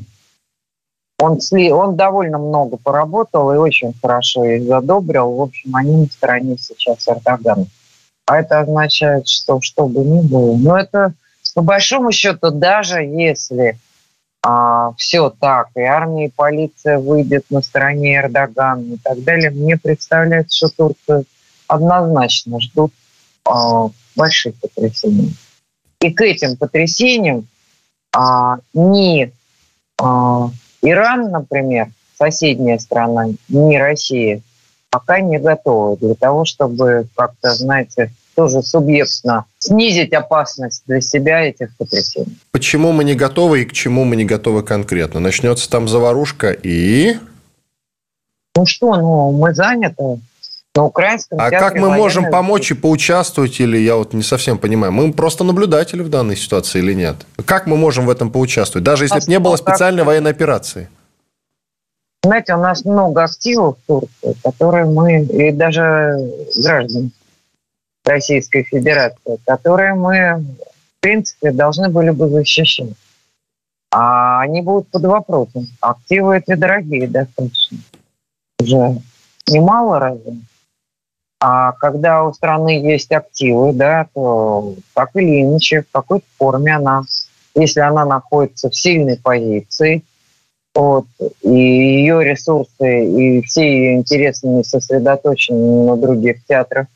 Он, 1.19 1.39
он 1.51 1.95
довольно 1.95 2.37
много 2.37 2.77
поработал 2.77 3.51
и 3.51 3.57
очень 3.57 3.93
хорошо 3.99 4.45
их 4.45 4.67
задобрил. 4.67 5.31
В 5.31 5.41
общем, 5.41 5.75
они 5.75 5.97
на 5.97 6.05
стороне 6.05 6.57
сейчас 6.57 7.07
Эрдогана. 7.07 7.65
А 8.27 8.39
это 8.39 8.59
означает, 8.59 9.27
что 9.27 9.59
что 9.61 9.87
бы 9.87 10.01
ни 10.01 10.21
было. 10.21 10.55
Но 10.55 10.77
это, 10.77 11.13
по 11.55 11.61
большому 11.61 12.11
счету, 12.11 12.51
даже 12.51 13.01
если 13.01 13.79
а, 14.43 14.93
все 14.93 15.29
так, 15.29 15.69
и 15.75 15.81
армия, 15.81 16.27
и 16.27 16.31
полиция 16.31 16.99
выйдет 16.99 17.45
на 17.49 17.61
стороне 17.61 18.17
Эрдогана 18.17 18.93
и 18.93 18.97
так 18.97 19.23
далее, 19.23 19.49
мне 19.49 19.77
представляется, 19.77 20.55
что 20.55 20.69
Турцию 20.69 21.25
однозначно 21.67 22.59
ждут 22.59 22.93
а, 23.43 23.89
больших 24.15 24.55
потрясений. 24.55 25.35
И 26.01 26.11
к 26.11 26.21
этим 26.21 26.57
потрясениям 26.57 27.47
а, 28.13 28.57
ни 28.73 29.31
а, 29.99 30.49
Иран, 30.81 31.31
например, 31.31 31.87
соседняя 32.17 32.77
страна, 32.77 33.27
не 33.49 33.79
Россия, 33.79 34.41
пока 34.89 35.19
не 35.19 35.39
готовы 35.39 35.97
для 35.97 36.15
того, 36.15 36.45
чтобы 36.45 37.07
как-то, 37.15 37.53
знаете, 37.53 38.11
тоже 38.35 38.61
субъектно 38.61 39.45
снизить 39.57 40.13
опасность 40.13 40.83
для 40.85 41.01
себя 41.01 41.41
этих 41.41 41.75
потрясений. 41.77 42.37
Почему 42.51 42.91
мы 42.91 43.03
не 43.03 43.15
готовы 43.15 43.63
и 43.63 43.65
к 43.65 43.73
чему 43.73 44.05
мы 44.05 44.15
не 44.15 44.25
готовы 44.25 44.61
конкретно? 44.61 45.19
Начнется 45.19 45.69
там 45.69 45.87
заварушка 45.87 46.51
и... 46.51 47.15
Ну 48.55 48.65
что, 48.65 48.95
ну 48.95 49.31
мы 49.31 49.53
заняты. 49.53 50.19
На 50.77 50.83
украинском 50.83 51.39
а 51.41 51.49
как 51.49 51.73
мы 51.73 51.89
можем 51.89 52.29
помочь 52.29 52.69
и 52.69 52.75
поучаствовать, 52.75 53.59
или 53.59 53.79
я 53.79 53.95
вот 53.95 54.13
не 54.13 54.21
совсем 54.21 54.59
понимаю, 54.59 54.93
мы 54.93 55.11
просто 55.11 55.43
наблюдатели 55.43 56.03
в 56.03 56.09
данной 56.09 56.37
ситуации 56.37 56.77
или 56.77 56.93
нет? 56.93 57.15
Как 57.45 57.65
мы 57.65 57.77
можем 57.77 58.05
в 58.05 58.11
этом 58.11 58.29
поучаствовать, 58.29 58.83
даже 58.83 59.05
если 59.05 59.19
бы 59.19 59.25
не 59.27 59.39
было 59.39 59.55
специальной 59.55 60.01
как... 60.01 60.07
военной 60.07 60.29
операции? 60.29 60.87
Знаете, 62.21 62.53
у 62.53 62.59
нас 62.59 62.85
много 62.85 63.23
активов 63.23 63.79
в 63.79 63.87
Турции, 63.87 64.39
которые 64.43 64.85
мы, 64.85 65.23
и 65.23 65.51
даже 65.51 66.15
граждан 66.55 67.09
Российской 68.05 68.61
Федерации, 68.61 69.39
которые 69.47 69.95
мы, 69.95 70.45
в 70.97 70.99
принципе, 70.99 71.53
должны 71.53 71.89
были 71.89 72.11
бы 72.11 72.29
защищать. 72.29 72.93
А 73.91 74.41
они 74.41 74.61
будут 74.61 74.89
под 74.89 75.05
вопросом. 75.05 75.69
Активы 75.81 76.37
эти 76.37 76.53
дорогие 76.53 77.07
достаточно. 77.07 77.79
Уже 78.59 79.01
немало 79.47 79.97
разве? 79.97 80.37
А 81.39 81.73
когда 81.73 82.23
у 82.23 82.33
страны 82.33 82.81
есть 82.81 83.11
активы, 83.11 83.73
да, 83.73 84.07
то 84.13 84.75
так 84.93 85.11
или 85.15 85.43
иначе, 85.43 85.83
в 85.83 85.91
какой-то 85.91 86.25
форме 86.37 86.75
она, 86.75 87.03
если 87.53 87.79
она 87.81 88.05
находится 88.05 88.69
в 88.69 88.75
сильной 88.75 89.17
позиции, 89.17 90.03
вот, 90.73 91.05
и 91.41 91.49
ее 91.49 92.23
ресурсы 92.23 93.05
и 93.05 93.41
все 93.41 93.63
ее 93.63 93.95
интересы 93.95 94.47
не 94.47 94.63
сосредоточены 94.63 95.85
на 95.85 95.97
других 95.97 96.43
театрах 96.45 96.87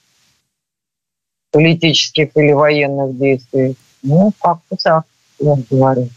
политических 1.52 2.30
или 2.36 2.52
военных 2.52 3.18
действий. 3.18 3.76
Ну, 4.04 4.32
как-то 4.40 4.76
так, 4.82 5.04
я 5.40 5.56
говорю. 5.70 6.10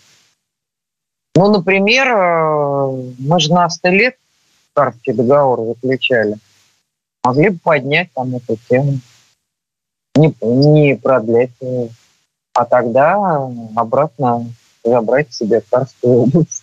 Ну, 1.35 1.53
например, 1.53 2.07
э, 2.09 3.13
мы 3.19 3.41
же 3.41 3.53
на 3.53 3.69
100 3.69 3.89
лет 3.89 4.17
Карский 4.75 5.13
договор 5.13 5.75
заключали 5.75 6.37
могли 7.25 7.49
бы 7.49 7.59
поднять 7.59 8.13
там 8.15 8.37
эту 8.37 8.57
тему, 8.69 9.01
не, 10.15 10.35
не 10.43 10.95
продлять 10.95 11.51
ее, 11.61 11.89
а 12.53 12.65
тогда 12.67 13.49
обратно 13.75 14.47
забрать 14.85 15.33
себе 15.33 15.63
Карскую 15.69 16.25
область. 16.25 16.63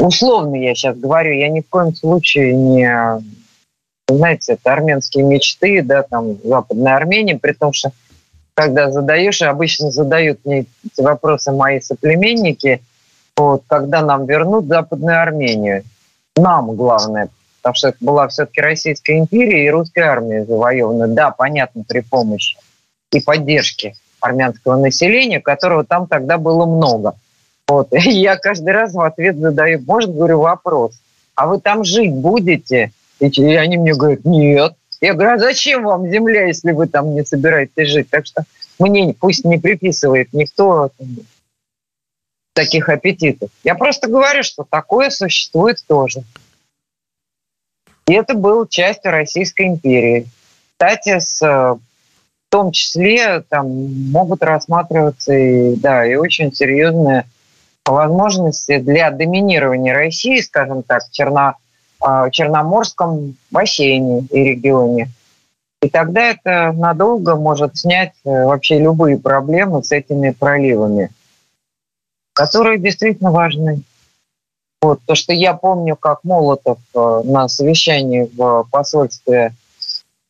Условно 0.00 0.56
я 0.56 0.74
сейчас 0.74 0.96
говорю, 0.98 1.32
я 1.32 1.48
ни 1.48 1.60
в 1.60 1.68
коем 1.68 1.94
случае 1.94 2.54
не... 2.54 3.22
Знаете, 4.08 4.54
это 4.54 4.72
армянские 4.72 5.24
мечты, 5.24 5.82
да, 5.82 6.02
там, 6.02 6.36
Западная 6.42 6.96
Армения, 6.96 7.38
при 7.38 7.52
том, 7.52 7.72
что 7.72 7.92
когда 8.54 8.90
задаешь, 8.90 9.40
обычно 9.40 9.92
задают 9.92 10.44
мне 10.44 10.66
эти 10.84 11.00
вопросы 11.00 11.52
мои 11.52 11.80
соплеменники, 11.80 12.82
вот, 13.36 13.62
когда 13.68 14.02
нам 14.02 14.26
вернут 14.26 14.66
Западную 14.66 15.22
Армению. 15.22 15.84
Нам 16.36 16.74
главное, 16.74 17.28
потому 17.60 17.74
что 17.74 17.88
это 17.88 17.98
была 18.00 18.28
все-таки 18.28 18.60
Российская 18.60 19.18
империя 19.18 19.66
и 19.66 19.70
русская 19.70 20.04
армия 20.04 20.44
завоевана. 20.44 21.08
Да, 21.08 21.30
понятно, 21.30 21.84
при 21.86 22.00
помощи 22.00 22.56
и 23.12 23.20
поддержки 23.20 23.94
армянского 24.20 24.76
населения, 24.76 25.40
которого 25.40 25.84
там 25.84 26.06
тогда 26.06 26.38
было 26.38 26.66
много. 26.66 27.14
Вот. 27.68 27.88
И 27.92 28.10
я 28.10 28.36
каждый 28.36 28.72
раз 28.72 28.92
в 28.92 29.00
ответ 29.00 29.36
задаю, 29.36 29.80
может, 29.86 30.14
говорю, 30.14 30.40
вопрос, 30.40 31.00
а 31.34 31.46
вы 31.46 31.60
там 31.60 31.84
жить 31.84 32.12
будете? 32.12 32.92
И 33.18 33.54
они 33.54 33.78
мне 33.78 33.94
говорят, 33.94 34.24
нет. 34.24 34.74
Я 35.00 35.14
говорю, 35.14 35.32
а 35.34 35.38
зачем 35.38 35.84
вам 35.84 36.08
земля, 36.08 36.46
если 36.46 36.72
вы 36.72 36.86
там 36.86 37.14
не 37.14 37.24
собираетесь 37.24 37.88
жить? 37.88 38.10
Так 38.10 38.26
что 38.26 38.44
мне 38.78 39.14
пусть 39.18 39.44
не 39.44 39.58
приписывает 39.58 40.32
никто 40.32 40.90
таких 42.52 42.88
аппетитов. 42.88 43.50
Я 43.64 43.74
просто 43.74 44.08
говорю, 44.08 44.42
что 44.42 44.64
такое 44.68 45.10
существует 45.10 45.78
тоже. 45.86 46.22
И 48.10 48.12
это 48.12 48.34
было 48.34 48.66
частью 48.68 49.12
Российской 49.12 49.68
империи. 49.68 50.26
Кстати, 50.72 51.20
с, 51.20 51.40
в 51.40 51.78
том 52.48 52.72
числе 52.72 53.44
там 53.48 53.70
могут 54.10 54.42
рассматриваться 54.42 55.32
и, 55.32 55.76
да, 55.76 56.04
и 56.04 56.16
очень 56.16 56.52
серьезные 56.52 57.26
возможности 57.86 58.78
для 58.78 59.12
доминирования 59.12 59.94
России, 59.94 60.40
скажем 60.40 60.82
так, 60.82 61.04
в 61.04 61.12
Черно, 61.12 61.54
а, 62.00 62.30
Черноморском 62.30 63.36
бассейне 63.52 64.26
и 64.32 64.42
регионе. 64.42 65.08
И 65.80 65.88
тогда 65.88 66.30
это 66.30 66.72
надолго 66.72 67.36
может 67.36 67.76
снять 67.76 68.14
э, 68.24 68.44
вообще 68.44 68.80
любые 68.80 69.18
проблемы 69.18 69.84
с 69.84 69.92
этими 69.92 70.30
проливами, 70.30 71.10
которые 72.32 72.80
действительно 72.80 73.30
важны. 73.30 73.82
Вот, 74.82 75.00
то, 75.04 75.14
что 75.14 75.32
я 75.32 75.52
помню, 75.54 75.94
как 75.94 76.24
Молотов 76.24 76.78
э, 76.94 77.20
на 77.24 77.48
совещании 77.48 78.30
в 78.34 78.66
посольстве 78.70 79.54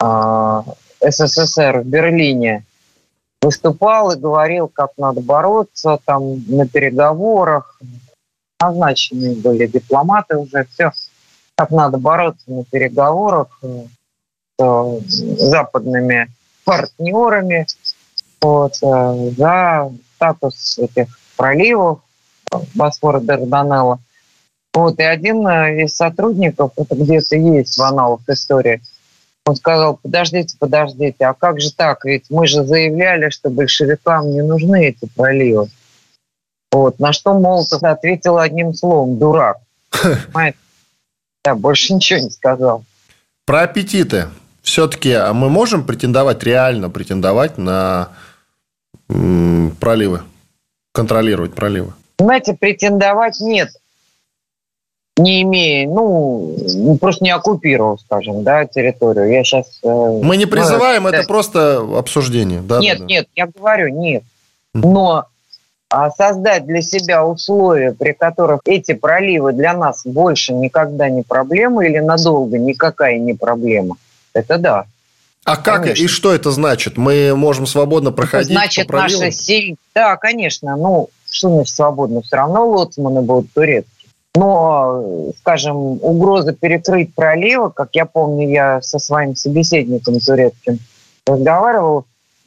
э, 0.03 0.63
СССР 1.01 1.83
в 1.83 1.87
Берлине 1.87 2.65
выступал 3.41 4.11
и 4.11 4.19
говорил, 4.19 4.69
как 4.69 4.91
надо 4.97 5.21
бороться 5.21 5.99
там 6.05 6.45
на 6.49 6.67
переговорах. 6.67 7.81
Назначены 8.61 9.37
были 9.37 9.67
дипломаты 9.67 10.37
уже, 10.37 10.67
все, 10.75 10.91
как 11.55 11.71
надо 11.71 11.99
бороться 11.99 12.51
на 12.51 12.65
переговорах 12.65 13.61
э, 13.63 13.87
с 14.59 15.15
западными 15.49 16.29
партнерами 16.65 17.67
вот, 18.41 18.75
э, 18.83 19.31
за 19.37 19.93
статус 20.17 20.79
этих 20.79 21.19
проливов 21.37 22.01
Босфора 22.75 23.21
Дарданелла. 23.21 24.01
Вот, 24.72 24.98
и 25.00 25.02
один 25.02 25.46
э, 25.46 25.85
из 25.85 25.96
сотрудников, 25.96 26.72
это 26.76 26.94
где-то 26.94 27.37
есть 27.37 27.76
в 27.76 27.83
аналах 27.83 28.20
истории, 28.28 28.80
он 29.46 29.56
сказал, 29.56 29.98
подождите, 30.00 30.56
подождите, 30.59 31.24
а 31.24 31.35
как 31.35 31.61
же 31.61 31.72
так? 31.74 32.04
Ведь 32.04 32.26
мы 32.30 32.46
же 32.46 32.64
заявляли, 32.64 33.30
что 33.30 33.50
большевикам 33.50 34.30
не 34.30 34.42
нужны 34.42 34.87
эти 34.87 35.06
проливы. 35.06 35.68
Вот, 36.70 37.00
на 37.00 37.12
что 37.12 37.35
Молотов 37.35 37.83
ответил 37.83 38.38
одним 38.38 38.74
словом, 38.74 39.18
дурак. 39.18 39.56
Понимаете? 39.90 40.59
Я 41.44 41.54
больше 41.56 41.94
ничего 41.94 42.20
не 42.20 42.30
сказал. 42.30 42.85
Про 43.46 43.62
аппетиты. 43.62 44.26
Все-таки 44.62 45.12
а 45.12 45.33
мы 45.33 45.48
можем 45.48 45.85
претендовать, 45.85 46.44
реально 46.44 46.90
претендовать 46.90 47.59
на 47.59 48.11
проливы? 49.09 50.20
Контролировать 50.92 51.54
проливы? 51.54 51.92
Знаете, 52.18 52.52
претендовать 52.52 53.40
нет 53.40 53.70
не 55.16 55.42
имея, 55.42 55.88
ну, 55.88 56.96
просто 57.01 57.25
не 57.25 57.31
оккупировал, 57.31 57.99
скажем, 57.99 58.42
да, 58.42 58.64
территорию. 58.64 59.31
Я 59.31 59.44
сейчас... 59.44 59.81
Э, 59.83 60.20
Мы 60.23 60.37
не 60.37 60.46
ну, 60.46 60.51
призываем, 60.51 61.03
ну, 61.03 61.09
это 61.11 61.23
да. 61.23 61.27
просто 61.27 61.79
обсуждение. 61.99 62.61
Да, 62.61 62.79
нет, 62.79 62.99
да, 62.99 63.05
да. 63.05 63.09
нет, 63.09 63.29
я 63.37 63.46
говорю, 63.46 63.88
нет. 63.88 64.23
Но 64.73 65.27
а, 65.90 66.11
создать 66.11 66.66
для 66.66 66.83
себя 66.83 67.27
условия, 67.27 67.92
при 67.92 68.12
которых 68.12 68.61
эти 68.64 68.94
проливы 68.94 69.53
для 69.53 69.75
нас 69.75 70.03
больше 70.05 70.53
никогда 70.53 71.11
не 71.11 71.23
проблема 71.23 71.85
или 71.85 71.99
надолго 71.99 72.59
никакая 72.59 73.18
не 73.18 73.35
проблема, 73.35 73.96
это 74.33 74.57
да. 74.57 74.85
А 75.44 75.57
как 75.57 75.83
конечно. 75.83 76.05
и 76.05 76.07
что 76.07 76.33
это 76.33 76.53
значит? 76.53 76.96
Мы 76.96 77.35
можем 77.35 77.66
свободно 77.66 78.12
проходить 78.12 78.51
это 78.51 78.61
значит, 78.61 78.87
по 78.87 78.99
проливу? 78.99 79.20
Наша 79.20 79.33
сеть... 79.33 79.77
Да, 79.94 80.16
конечно. 80.16 80.77
Ну, 80.77 81.09
что 81.29 81.49
значит 81.49 81.75
свободно? 81.75 82.23
Все 82.23 82.37
равно 82.37 82.68
лоцманы 82.68 83.23
будут 83.23 83.53
турецкие. 83.53 84.00
Но, 84.37 85.33
скажем, 85.38 85.77
угроза 85.77 86.53
перекрыть 86.53 87.14
проливы, 87.14 87.71
как 87.71 87.90
я 87.95 88.07
помню, 88.07 88.49
я 88.49 88.81
со 88.81 88.99
своим 88.99 89.35
собеседником 89.35 90.21
турецким 90.21 90.79
разговаривал 91.27 92.07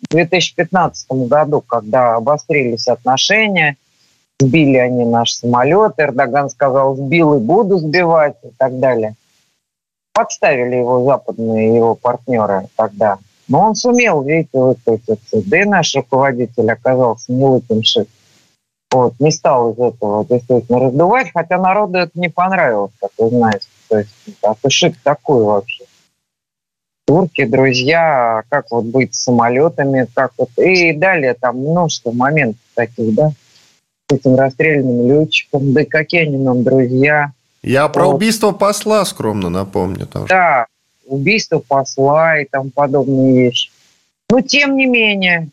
в 0.10 0.12
2015 0.12 1.12
году, 1.28 1.62
когда 1.62 2.16
обострились 2.16 2.88
отношения, 2.88 3.78
сбили 4.40 4.78
они 4.78 5.06
наш 5.06 5.34
самолет, 5.34 5.94
Эрдоган 5.98 6.50
сказал, 6.50 6.96
сбил 6.96 7.36
и 7.36 7.40
буду 7.40 7.80
сбивать 7.80 8.36
и 8.44 8.50
так 8.58 8.80
далее. 8.80 9.16
Подставили 10.14 10.76
его 10.76 11.04
западные 11.06 11.76
его 11.76 11.96
партнеры 11.96 12.68
тогда. 12.76 13.18
Но 13.48 13.62
он 13.62 13.76
сумел, 13.76 14.22
видите, 14.22 14.58
выкрутиться. 14.58 15.42
Да 15.46 15.62
и 15.62 15.66
наш 15.66 15.96
руководитель 15.96 16.72
оказался 16.72 17.32
не 17.32 17.46
лыком 17.46 17.84
шит. 17.84 18.08
Вот, 18.94 19.16
не 19.20 19.32
стал 19.32 19.72
из 19.74 19.80
этого 19.80 20.24
действительно 20.24 20.80
раздувать, 20.80 21.32
хотя 21.34 21.58
народу 21.58 21.98
это 21.98 22.12
не 22.14 22.30
понравилось, 22.30 22.92
как 23.02 23.10
вы 23.18 23.30
знаете. 23.30 23.66
То 23.90 23.98
есть, 23.98 24.12
а 24.44 24.54
ты 24.54 24.70
шик 24.70 24.96
такой 25.02 25.44
вообще. 25.44 25.84
Турки, 27.08 27.44
друзья, 27.44 28.44
как 28.50 28.70
вот 28.70 28.86
быть 28.86 29.16
с 29.16 29.24
самолетами, 29.24 30.08
как 30.14 30.34
вот... 30.38 30.50
И 30.58 30.94
далее 30.94 31.34
там 31.34 31.58
множество 31.58 32.12
моментов 32.12 32.62
таких, 32.76 33.16
да, 33.16 33.32
с 34.10 34.14
этим 34.14 34.36
расстрелянным 34.36 35.08
летчиком, 35.08 35.74
да 35.74 35.86
какие 35.86 36.28
они 36.28 36.38
нам 36.38 36.64
друзья. 36.64 37.32
Я 37.64 37.88
про 37.88 38.06
вот. 38.06 38.16
убийство 38.18 38.52
посла 38.52 39.04
скромно 39.06 39.50
напомню. 39.50 40.06
Тоже. 40.06 40.28
Да, 40.28 40.68
убийство 41.08 41.58
посла 41.58 42.38
и 42.38 42.46
тому 42.46 42.70
подобные 42.70 43.46
вещи. 43.46 43.72
Но 44.30 44.42
тем 44.42 44.78
не 44.78 44.86
менее, 44.86 45.50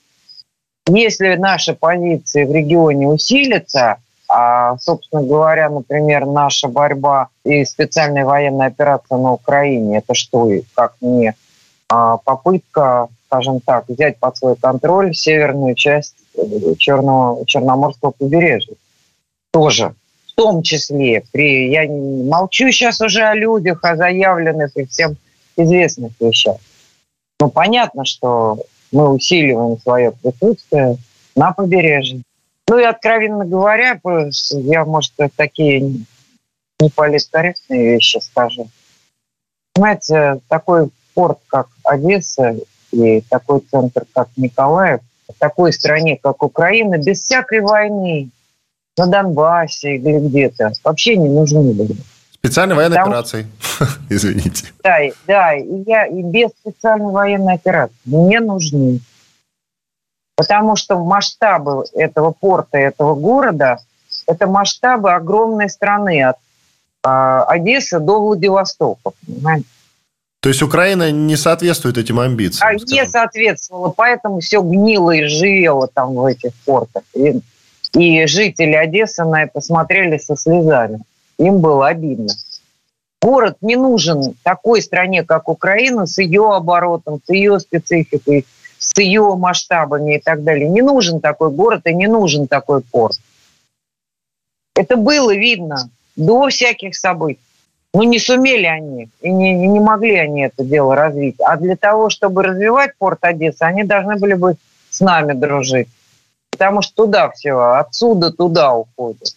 если 0.94 1.36
наши 1.36 1.74
позиции 1.74 2.44
в 2.44 2.52
регионе 2.52 3.08
усилятся, 3.08 3.98
а, 4.28 4.78
собственно 4.78 5.22
говоря, 5.22 5.68
например, 5.68 6.24
наша 6.24 6.68
борьба 6.68 7.28
и 7.44 7.64
специальная 7.64 8.24
военная 8.24 8.68
операция 8.68 9.18
на 9.18 9.32
Украине, 9.32 9.98
это 9.98 10.14
что, 10.14 10.48
как 10.74 10.94
не 11.00 11.34
а, 11.88 12.18
попытка, 12.18 13.08
скажем 13.26 13.60
так, 13.60 13.88
взять 13.88 14.18
под 14.18 14.36
свой 14.36 14.56
контроль 14.56 15.14
северную 15.14 15.74
часть 15.74 16.14
э, 16.36 16.74
Черного, 16.78 17.44
Черноморского 17.46 18.12
побережья. 18.12 18.74
Тоже 19.52 19.94
в 20.28 20.34
том 20.34 20.62
числе, 20.62 21.24
при, 21.32 21.70
я 21.70 21.88
молчу 21.88 22.70
сейчас 22.70 23.00
уже 23.00 23.22
о 23.22 23.34
людях, 23.34 23.80
о 23.82 23.96
заявленных 23.96 24.76
и 24.76 24.86
всем 24.86 25.16
известных 25.56 26.12
вещах. 26.20 26.56
Ну, 27.40 27.50
понятно, 27.50 28.04
что 28.04 28.58
мы 28.92 29.08
усиливаем 29.10 29.78
свое 29.78 30.12
присутствие 30.12 30.96
на 31.34 31.52
побережье. 31.52 32.22
Ну 32.68 32.78
и, 32.78 32.84
откровенно 32.84 33.44
говоря, 33.44 34.00
я, 34.50 34.84
может, 34.84 35.12
такие 35.36 36.04
неполиткорректные 36.78 37.94
вещи 37.94 38.18
скажу. 38.18 38.68
Понимаете, 39.74 40.40
такой 40.48 40.90
порт, 41.14 41.38
как 41.48 41.68
Одесса, 41.84 42.56
и 42.92 43.20
такой 43.22 43.60
центр, 43.70 44.04
как 44.12 44.28
Николаев, 44.36 45.00
в 45.28 45.38
такой 45.38 45.72
стране, 45.72 46.18
как 46.20 46.42
Украина, 46.42 46.98
без 46.98 47.22
всякой 47.22 47.60
войны 47.60 48.30
на 48.96 49.06
Донбассе 49.06 49.96
или 49.96 50.18
где-то 50.18 50.72
вообще 50.82 51.16
не 51.16 51.28
нужны 51.28 51.72
были. 51.72 51.96
Специальной 52.40 52.74
военной 52.74 52.96
Потому... 52.96 53.12
операции. 53.12 53.46
Извините. 54.08 54.72
Да, 54.82 54.98
да, 55.26 55.54
и, 55.54 55.82
я, 55.86 56.06
и 56.06 56.22
без 56.22 56.50
специальной 56.50 57.12
военной 57.12 57.54
операции 57.54 57.94
не 58.06 58.40
нужны. 58.40 59.00
Потому 60.36 60.74
что 60.74 60.98
масштабы 60.98 61.84
этого 61.92 62.30
порта, 62.30 62.78
этого 62.78 63.14
города, 63.14 63.78
это 64.26 64.46
масштабы 64.46 65.12
огромной 65.12 65.68
страны 65.68 66.22
от 66.22 66.36
э, 67.04 67.44
Одессы 67.46 68.00
до 68.00 68.20
Владивостока, 68.20 69.10
понимаете? 69.26 69.66
То 70.40 70.48
есть 70.48 70.62
Украина 70.62 71.10
не 71.10 71.36
соответствует 71.36 71.98
этим 71.98 72.18
амбициям? 72.18 72.66
А 72.66 72.72
не 72.74 73.04
соответствовала, 73.04 73.90
поэтому 73.90 74.40
все 74.40 74.62
гнило 74.62 75.10
и 75.10 75.26
живело 75.26 75.86
там 75.88 76.14
в 76.14 76.24
этих 76.24 76.54
портах. 76.64 77.02
И, 77.14 77.40
и 77.92 78.26
жители 78.26 78.72
Одессы 78.72 79.22
на 79.24 79.42
это 79.42 79.60
смотрели 79.60 80.16
со 80.16 80.36
слезами. 80.36 81.00
Им 81.40 81.60
было 81.60 81.88
обидно. 81.88 82.28
Город 83.22 83.56
не 83.62 83.76
нужен 83.76 84.34
такой 84.42 84.82
стране, 84.82 85.24
как 85.24 85.48
Украина, 85.48 86.06
с 86.06 86.18
ее 86.18 86.52
оборотом, 86.52 87.20
с 87.24 87.30
ее 87.30 87.58
спецификой, 87.58 88.44
с 88.78 88.98
ее 88.98 89.34
масштабами 89.36 90.16
и 90.16 90.20
так 90.20 90.44
далее. 90.44 90.68
Не 90.68 90.82
нужен 90.82 91.20
такой 91.20 91.50
город 91.50 91.82
и 91.86 91.94
не 91.94 92.08
нужен 92.08 92.46
такой 92.46 92.82
порт. 92.82 93.18
Это 94.76 94.96
было 94.96 95.34
видно 95.34 95.88
до 96.14 96.48
всяких 96.48 96.94
событий. 96.94 97.40
Ну, 97.94 98.02
не 98.02 98.18
сумели 98.18 98.66
они, 98.66 99.08
и 99.22 99.30
не, 99.30 99.66
не 99.66 99.80
могли 99.80 100.16
они 100.16 100.42
это 100.42 100.62
дело 100.62 100.94
развить. 100.94 101.36
А 101.40 101.56
для 101.56 101.76
того, 101.76 102.10
чтобы 102.10 102.42
развивать 102.42 102.92
порт 102.98 103.18
Одессы, 103.22 103.62
они 103.62 103.82
должны 103.82 104.16
были 104.16 104.34
бы 104.34 104.56
с 104.90 105.00
нами 105.00 105.32
дружить. 105.32 105.88
Потому 106.50 106.82
что 106.82 107.04
туда 107.04 107.30
все, 107.30 107.58
отсюда 107.58 108.30
туда 108.30 108.74
уходят. 108.74 109.34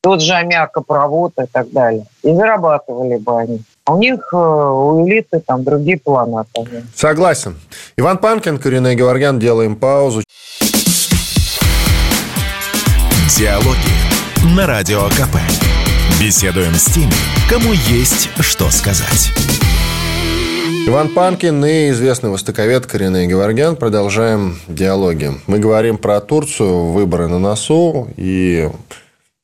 Тот 0.00 0.22
же 0.22 0.32
аммиакопровод 0.34 1.32
и 1.42 1.46
так 1.50 1.70
далее. 1.70 2.06
И 2.22 2.32
зарабатывали 2.32 3.16
бы 3.16 3.40
они. 3.40 3.62
А 3.84 3.94
у 3.94 3.98
них, 3.98 4.28
э, 4.32 4.36
у 4.36 5.06
элиты, 5.06 5.40
там 5.40 5.64
другие 5.64 5.98
планы. 5.98 6.44
Согласен. 6.94 7.56
Иван 7.96 8.18
Панкин, 8.18 8.58
Коренной 8.58 8.94
Геворгян, 8.94 9.40
делаем 9.40 9.74
паузу. 9.74 10.22
Диалоги 13.36 14.54
на 14.56 14.66
Радио 14.66 15.08
КП. 15.08 15.36
Беседуем 16.20 16.74
с 16.74 16.86
теми, 16.86 17.12
кому 17.48 17.72
есть 17.72 18.30
что 18.40 18.70
сказать. 18.70 19.30
Иван 20.86 21.08
Панкин 21.08 21.64
и 21.64 21.90
известный 21.90 22.30
востоковед 22.30 22.86
Коренной 22.86 23.26
Геворгян. 23.26 23.76
Продолжаем 23.76 24.58
диалоги. 24.68 25.32
Мы 25.46 25.58
говорим 25.58 25.98
про 25.98 26.20
Турцию, 26.20 26.92
выборы 26.92 27.26
на 27.28 27.38
носу. 27.38 28.08
И 28.16 28.70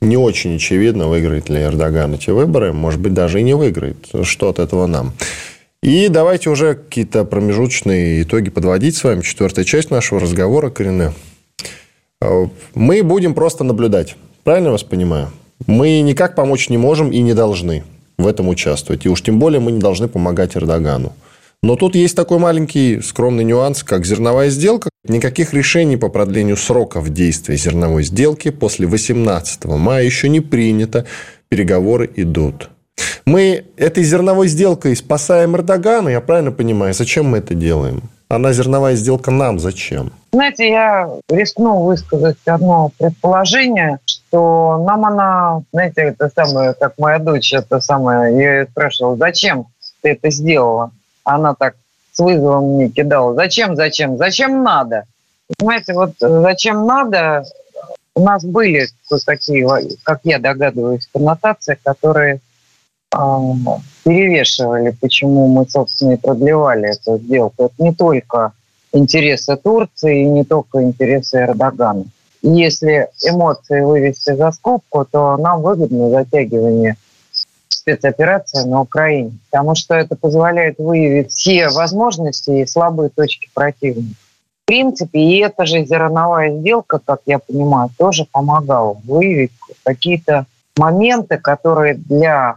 не 0.04 0.16
очень 0.16 0.56
очевидно, 0.56 1.08
выиграет 1.08 1.48
ли 1.48 1.62
Эрдоган 1.62 2.14
эти 2.14 2.30
выборы. 2.30 2.72
Может 2.72 3.00
быть, 3.00 3.14
даже 3.14 3.40
и 3.40 3.42
не 3.42 3.54
выиграет. 3.54 3.96
Что 4.22 4.50
от 4.50 4.58
этого 4.58 4.86
нам? 4.86 5.12
И 5.82 6.08
давайте 6.08 6.50
уже 6.50 6.74
какие-то 6.76 7.24
промежуточные 7.24 8.22
итоги 8.22 8.50
подводить 8.50 8.96
с 8.96 9.04
вами. 9.04 9.20
Четвертая 9.22 9.64
часть 9.64 9.90
нашего 9.90 10.20
разговора, 10.20 10.70
Корене. 10.70 11.12
Мы 12.74 13.02
будем 13.02 13.34
просто 13.34 13.64
наблюдать. 13.64 14.16
Правильно 14.44 14.68
я 14.68 14.72
вас 14.72 14.82
понимаю? 14.82 15.30
Мы 15.66 16.00
никак 16.00 16.34
помочь 16.34 16.68
не 16.70 16.78
можем 16.78 17.10
и 17.10 17.20
не 17.20 17.34
должны 17.34 17.84
в 18.16 18.26
этом 18.26 18.48
участвовать. 18.48 19.04
И 19.04 19.08
уж 19.08 19.22
тем 19.22 19.38
более 19.38 19.60
мы 19.60 19.72
не 19.72 19.80
должны 19.80 20.08
помогать 20.08 20.56
Эрдогану. 20.56 21.12
Но 21.64 21.76
тут 21.76 21.94
есть 21.94 22.14
такой 22.14 22.38
маленький 22.38 23.00
скромный 23.00 23.42
нюанс, 23.42 23.82
как 23.82 24.04
зерновая 24.04 24.50
сделка. 24.50 24.90
Никаких 25.08 25.54
решений 25.54 25.96
по 25.96 26.10
продлению 26.10 26.58
сроков 26.58 27.08
действия 27.08 27.56
зерновой 27.56 28.02
сделки 28.02 28.50
после 28.50 28.86
18 28.86 29.64
мая 29.64 30.04
еще 30.04 30.28
не 30.28 30.40
принято. 30.40 31.06
Переговоры 31.48 32.10
идут. 32.16 32.68
Мы 33.24 33.64
этой 33.78 34.04
зерновой 34.04 34.48
сделкой 34.48 34.94
спасаем 34.94 35.56
Эрдогана, 35.56 36.10
я 36.10 36.20
правильно 36.20 36.52
понимаю? 36.52 36.92
Зачем 36.92 37.30
мы 37.30 37.38
это 37.38 37.54
делаем? 37.54 38.02
Она 38.28 38.52
зерновая 38.52 38.94
сделка 38.94 39.30
нам 39.30 39.58
зачем? 39.58 40.12
Знаете, 40.34 40.68
я 40.68 41.08
рискну 41.30 41.82
высказать 41.82 42.36
одно 42.44 42.90
предположение, 42.98 44.00
что 44.04 44.84
нам 44.86 45.06
она, 45.06 45.62
знаете, 45.72 46.02
это 46.02 46.30
самое, 46.36 46.74
как 46.74 46.98
моя 46.98 47.18
дочь, 47.18 47.54
это 47.54 47.80
самое, 47.80 48.38
я 48.38 48.66
спрашивала, 48.66 49.16
зачем 49.16 49.68
ты 50.02 50.10
это 50.10 50.30
сделала? 50.30 50.92
Она 51.24 51.54
так 51.54 51.74
с 52.12 52.18
вызовом 52.20 52.74
мне 52.74 52.88
кидала. 52.88 53.34
Зачем, 53.34 53.76
зачем? 53.76 54.16
Зачем 54.16 54.62
надо? 54.62 55.04
Понимаете, 55.58 55.94
вот 55.94 56.12
зачем 56.18 56.86
надо, 56.86 57.44
у 58.14 58.22
нас 58.22 58.44
были 58.44 58.86
такие, 59.26 59.68
как 60.04 60.20
я 60.24 60.38
догадываюсь, 60.38 61.08
коннотации, 61.12 61.78
которые 61.82 62.40
э, 63.12 63.18
перевешивали, 64.04 64.90
почему 64.90 65.48
мы, 65.48 65.68
собственно, 65.68 66.12
и 66.12 66.16
продлевали 66.16 66.90
эту 66.90 67.18
сделку. 67.18 67.64
Это 67.66 67.74
не 67.78 67.92
только 67.92 68.52
интересы 68.92 69.56
Турции 69.56 70.22
и 70.22 70.26
не 70.26 70.44
только 70.44 70.82
интересы 70.82 71.38
Эрдогана. 71.38 72.04
Если 72.42 73.08
эмоции 73.22 73.80
вывести 73.80 74.34
за 74.34 74.52
скобку, 74.52 75.06
то 75.10 75.36
нам 75.36 75.62
выгодно 75.62 76.10
затягивание 76.10 76.96
спецоперации 77.84 78.64
на 78.66 78.80
Украине, 78.80 79.32
потому 79.50 79.74
что 79.74 79.94
это 79.94 80.16
позволяет 80.16 80.78
выявить 80.78 81.32
все 81.32 81.68
возможности 81.68 82.62
и 82.62 82.66
слабые 82.66 83.10
точки 83.10 83.50
противника. 83.52 84.16
В 84.62 84.66
принципе, 84.66 85.20
и 85.20 85.38
эта 85.40 85.66
же 85.66 85.84
зерновая 85.84 86.58
сделка, 86.58 86.98
как 86.98 87.20
я 87.26 87.38
понимаю, 87.38 87.90
тоже 87.98 88.26
помогала 88.30 88.96
выявить 89.04 89.52
какие-то 89.84 90.46
моменты, 90.76 91.36
которые 91.36 91.94
для 91.94 92.56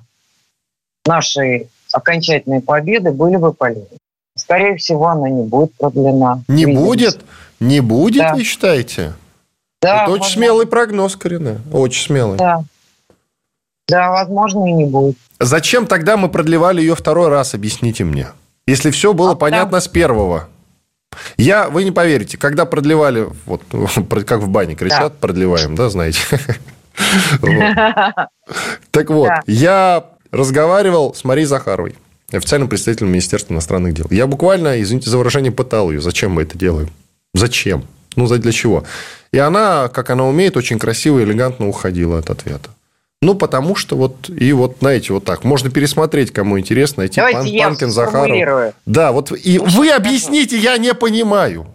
нашей 1.05 1.67
окончательной 1.91 2.61
победы 2.61 3.11
были 3.11 3.35
бы 3.35 3.51
полезны. 3.51 3.97
скорее 4.35 4.77
всего, 4.77 5.07
она 5.07 5.29
не 5.29 5.43
будет 5.43 5.73
продлена. 5.73 6.41
Не 6.47 6.63
видимость. 6.65 6.85
будет? 6.85 7.19
Не 7.59 7.81
будет, 7.81 8.21
да. 8.21 8.33
вы 8.33 8.43
считаете? 8.43 9.13
Да. 9.81 10.03
Это 10.03 10.11
очень 10.11 10.21
возможно. 10.21 10.33
смелый 10.33 10.67
прогноз, 10.67 11.15
Карина. 11.17 11.57
Очень 11.73 12.05
смелый. 12.05 12.37
Да. 12.37 12.63
Да, 13.87 14.11
возможно, 14.11 14.65
и 14.67 14.73
не 14.73 14.85
будет. 14.85 15.15
Зачем 15.39 15.87
тогда 15.87 16.17
мы 16.17 16.29
продлевали 16.29 16.81
ее 16.81 16.95
второй 16.95 17.29
раз, 17.29 17.53
объясните 17.53 18.03
мне? 18.03 18.27
Если 18.65 18.91
все 18.91 19.13
было 19.13 19.31
а 19.31 19.35
понятно 19.35 19.73
там... 19.73 19.81
с 19.81 19.87
первого. 19.87 20.47
Я, 21.37 21.69
вы 21.69 21.83
не 21.83 21.91
поверите, 21.91 22.37
когда 22.37 22.65
продлевали, 22.65 23.27
вот 23.45 23.61
как 24.25 24.41
в 24.41 24.49
бане 24.49 24.75
кричат, 24.75 25.13
да. 25.13 25.19
продлеваем, 25.19 25.75
да, 25.75 25.89
знаете? 25.89 26.19
Так 28.91 29.09
вот, 29.09 29.29
я 29.45 30.05
разговаривал 30.31 31.13
с 31.13 31.23
Марией 31.23 31.45
Захаровой, 31.45 31.95
официальным 32.31 32.69
представителем 32.69 33.09
Министерства 33.09 33.53
иностранных 33.53 33.93
дел. 33.93 34.07
Я 34.09 34.27
буквально, 34.27 34.81
извините 34.81 35.09
за 35.09 35.17
выражение, 35.17 35.51
пытал 35.51 35.91
ее, 35.91 36.01
зачем 36.01 36.31
мы 36.31 36.43
это 36.43 36.57
делаем? 36.57 36.89
Зачем? 37.33 37.85
Ну, 38.15 38.27
для 38.27 38.51
чего? 38.51 38.83
И 39.31 39.37
она, 39.37 39.89
как 39.89 40.09
она 40.09 40.25
умеет, 40.25 40.57
очень 40.57 40.79
красиво 40.79 41.19
и 41.19 41.23
элегантно 41.23 41.67
уходила 41.67 42.17
от 42.17 42.29
ответа. 42.31 42.69
Ну, 43.21 43.33
потому 43.33 43.75
что 43.75 43.95
вот, 43.95 44.29
и 44.29 44.53
вот, 44.53 44.77
знаете, 44.79 45.13
вот 45.13 45.25
так. 45.25 45.43
Можно 45.43 45.71
пересмотреть, 45.71 46.31
кому 46.31 46.59
интересно, 46.59 47.01
найти 47.01 47.15
Давайте 47.15 47.39
Пан, 47.39 47.47
я 47.47 47.65
Панкин, 47.65 47.89
Захаров. 47.89 48.73
Да, 48.85 49.11
вот, 49.11 49.31
и 49.31 49.57
вы 49.57 49.89
объясните, 49.89 50.57
я 50.57 50.77
не 50.77 50.93
понимаю. 50.93 51.65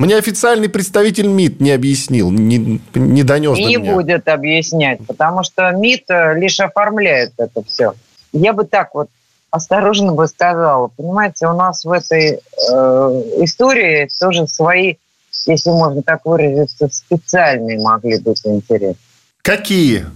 Мне 0.00 0.16
официальный 0.16 0.68
представитель 0.68 1.26
МИД 1.26 1.60
не 1.60 1.72
объяснил, 1.72 2.30
не, 2.30 2.80
не 2.94 3.22
донес 3.24 3.58
и 3.58 3.62
до 3.62 3.68
не 3.68 3.76
меня. 3.76 3.94
будет 3.94 4.28
объяснять, 4.28 5.00
потому 5.06 5.42
что 5.42 5.70
МИД 5.72 6.04
э, 6.10 6.38
лишь 6.38 6.60
оформляет 6.60 7.32
это 7.36 7.64
все. 7.64 7.94
Я 8.32 8.52
бы 8.52 8.64
так 8.64 8.94
вот 8.94 9.08
осторожно 9.50 10.12
бы 10.12 10.28
сказала. 10.28 10.88
Понимаете, 10.96 11.48
у 11.48 11.56
нас 11.56 11.84
в 11.84 11.90
этой 11.90 12.34
э, 12.34 12.38
истории 13.42 14.08
тоже 14.20 14.46
свои, 14.46 14.96
если 15.46 15.70
можно 15.70 16.02
так 16.02 16.24
выразиться, 16.24 16.88
специальные 16.92 17.80
могли 17.80 18.20
быть 18.20 18.40
интересы. 18.44 18.98
Какие? 19.42 20.06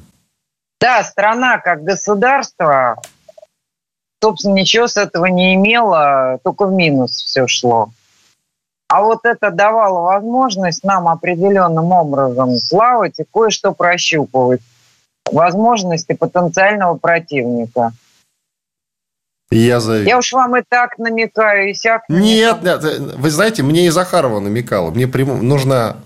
Да, 0.82 1.04
страна 1.04 1.58
как 1.58 1.84
государство, 1.84 3.00
собственно, 4.20 4.54
ничего 4.54 4.88
с 4.88 4.96
этого 4.96 5.26
не 5.26 5.54
имела, 5.54 6.40
только 6.42 6.66
в 6.66 6.72
минус 6.72 7.12
все 7.12 7.46
шло. 7.46 7.90
А 8.88 9.00
вот 9.02 9.20
это 9.22 9.52
давало 9.52 10.00
возможность 10.00 10.82
нам 10.82 11.06
определенным 11.06 11.92
образом 11.92 12.56
плавать 12.68 13.20
и 13.20 13.24
кое-что 13.32 13.72
прощупывать. 13.72 14.60
Возможности 15.30 16.14
потенциального 16.14 16.96
противника. 16.96 17.92
Я, 19.52 19.78
за... 19.78 20.02
я 20.02 20.18
уж 20.18 20.32
вам 20.32 20.56
и 20.56 20.62
так 20.68 20.98
намекаю, 20.98 21.70
и 21.70 21.74
сяк. 21.74 22.02
Нет, 22.08 22.64
нет, 22.64 22.82
вы 22.82 23.30
знаете, 23.30 23.62
мне 23.62 23.86
и 23.86 23.90
Захарова 23.90 24.40
намекала. 24.40 24.90
Мне 24.90 25.06
прям 25.06 25.46
нужно 25.46 25.98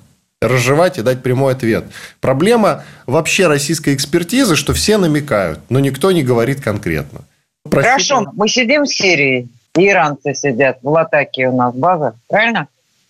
разжевать 0.43 0.99
и 0.99 1.03
дать 1.03 1.23
прямой 1.23 1.55
ответ. 1.55 1.85
Проблема 2.21 2.85
вообще 3.07 3.47
российской 3.47 3.95
экспертизы, 3.95 4.57
что 4.57 4.75
все 4.75 4.99
намекают, 4.99 5.61
но 5.69 5.81
никто 5.81 6.13
не 6.13 6.23
говорит 6.23 6.63
конкретно. 6.63 7.21
Простите. 7.63 7.91
Хорошо, 8.15 8.33
мы 8.35 8.49
сидим 8.49 8.85
в 8.85 8.89
Сирии, 8.89 9.49
иранцы 9.75 10.35
сидят 10.35 10.79
в 10.83 10.89
Латаке 10.89 11.49
у 11.49 11.57
нас 11.57 11.75
база, 11.75 12.17
правильно? 12.29 12.69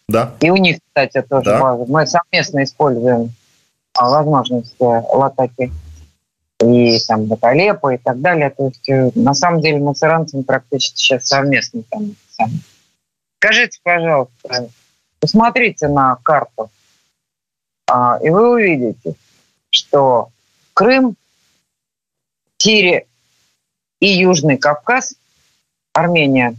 Да. 0.09 0.35
И 0.41 0.51
у 0.51 0.57
них, 0.57 0.79
кстати, 0.87 1.21
тоже 1.23 1.51
да. 1.51 1.61
база. 1.61 1.85
Мы 1.89 2.07
совместно 2.07 2.63
используем 2.63 3.33
а, 3.95 4.09
возможности 4.09 4.77
Латаки 4.79 5.73
и 6.63 6.99
там 7.07 7.25
Баталепа 7.25 7.95
и 7.95 7.99
так 7.99 8.21
далее. 8.21 8.51
То 8.51 8.67
есть, 8.69 8.89
э, 8.89 9.11
на 9.15 9.35
самом 9.35 9.61
деле, 9.61 9.79
мы 9.79 9.95
с 9.95 10.03
иранцами 10.03 10.43
практически 10.43 10.97
сейчас 10.97 11.27
совместно 11.27 11.83
там. 11.91 12.15
Скажите, 13.39 13.79
пожалуйста, 13.83 14.69
посмотрите 15.21 15.89
на 15.89 16.17
карту 16.23 16.71
и 17.89 18.31
вы 18.31 18.51
увидите, 18.51 19.15
что 19.71 20.31
Крым, 20.75 21.17
Сирия 22.59 23.07
и 24.01 24.09
Южный 24.09 24.59
Кавказ, 24.59 25.15
Армения 25.93 26.57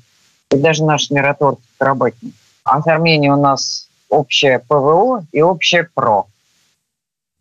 и 0.52 0.58
даже 0.58 0.84
наш 0.84 1.12
миротворцы 1.12 1.62
работник. 1.80 2.34
А 2.64 2.82
с 2.82 2.88
Арменией 2.88 3.32
у 3.32 3.40
нас 3.40 3.88
общее 4.10 4.60
ПВО 4.60 5.26
и 5.32 5.42
общее 5.42 5.90
ПРО. 5.94 6.28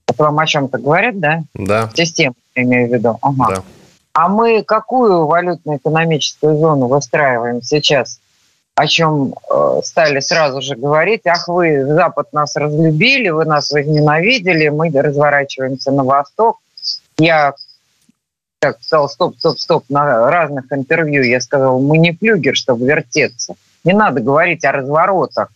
Это 0.09 0.24
вам 0.24 0.39
о 0.39 0.47
чем-то 0.47 0.78
говорят, 0.78 1.18
да? 1.18 1.43
Да. 1.55 1.91
Система, 1.95 2.34
я 2.55 2.62
имею 2.62 2.89
в 2.89 2.93
виду. 2.93 3.18
Ага. 3.22 3.57
Да. 3.57 3.62
А 4.12 4.28
мы 4.28 4.62
какую 4.62 5.26
валютно-экономическую 5.26 6.59
зону 6.59 6.87
выстраиваем 6.87 7.62
сейчас? 7.62 8.20
О 8.77 8.87
чем 8.87 9.35
э, 9.51 9.81
стали 9.83 10.20
сразу 10.20 10.61
же 10.61 10.77
говорить, 10.77 11.27
ах, 11.27 11.49
вы, 11.49 11.83
Запад 11.87 12.35
нас 12.35 12.55
разлюбили, 12.57 13.31
вы 13.31 13.47
нас 13.47 13.70
возненавидели, 13.70 14.68
мы 14.68 14.91
разворачиваемся 14.91 15.93
на 15.93 16.05
восток. 16.05 16.59
Я 17.16 17.55
так 18.59 18.77
сказал, 18.83 19.09
стоп, 19.09 19.39
стоп, 19.39 19.59
стоп, 19.59 19.85
на 19.89 20.31
разных 20.31 20.66
интервью 20.70 21.22
я 21.22 21.41
сказал, 21.41 21.81
мы 21.81 21.97
не 21.97 22.12
флюгер, 22.12 22.55
чтобы 22.55 22.87
вертеться. 22.87 23.55
Не 23.83 23.95
надо 23.95 24.20
говорить 24.20 24.62
о 24.66 24.72
разворотах. 24.72 25.49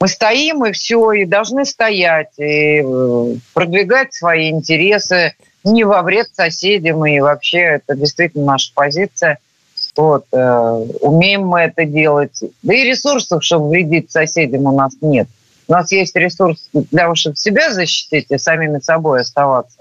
Мы 0.00 0.06
стоим 0.06 0.64
и 0.64 0.70
все, 0.70 1.10
и 1.12 1.26
должны 1.26 1.64
стоять, 1.64 2.38
и 2.38 2.82
э, 2.84 3.34
продвигать 3.52 4.14
свои 4.14 4.48
интересы 4.48 5.34
не 5.64 5.82
во 5.82 6.02
вред 6.02 6.28
соседям, 6.32 7.04
и 7.04 7.18
вообще 7.18 7.58
это 7.58 7.96
действительно 7.96 8.44
наша 8.44 8.70
позиция– 8.76 9.40
вот, 9.96 10.26
э, 10.32 10.86
умеем 11.00 11.46
мы 11.46 11.60
это 11.60 11.84
делать. 11.84 12.42
Да 12.62 12.74
и 12.74 12.84
ресурсов, 12.84 13.44
чтобы 13.44 13.70
вредить 13.70 14.10
соседям, 14.10 14.66
у 14.66 14.72
нас 14.72 14.94
нет. 15.00 15.28
У 15.68 15.72
нас 15.72 15.92
есть 15.92 16.16
ресурс 16.16 16.68
для 16.72 17.02
того, 17.02 17.14
чтобы 17.14 17.36
себя 17.36 17.72
защитить 17.72 18.26
и 18.30 18.38
самими 18.38 18.80
собой 18.80 19.20
оставаться. 19.20 19.78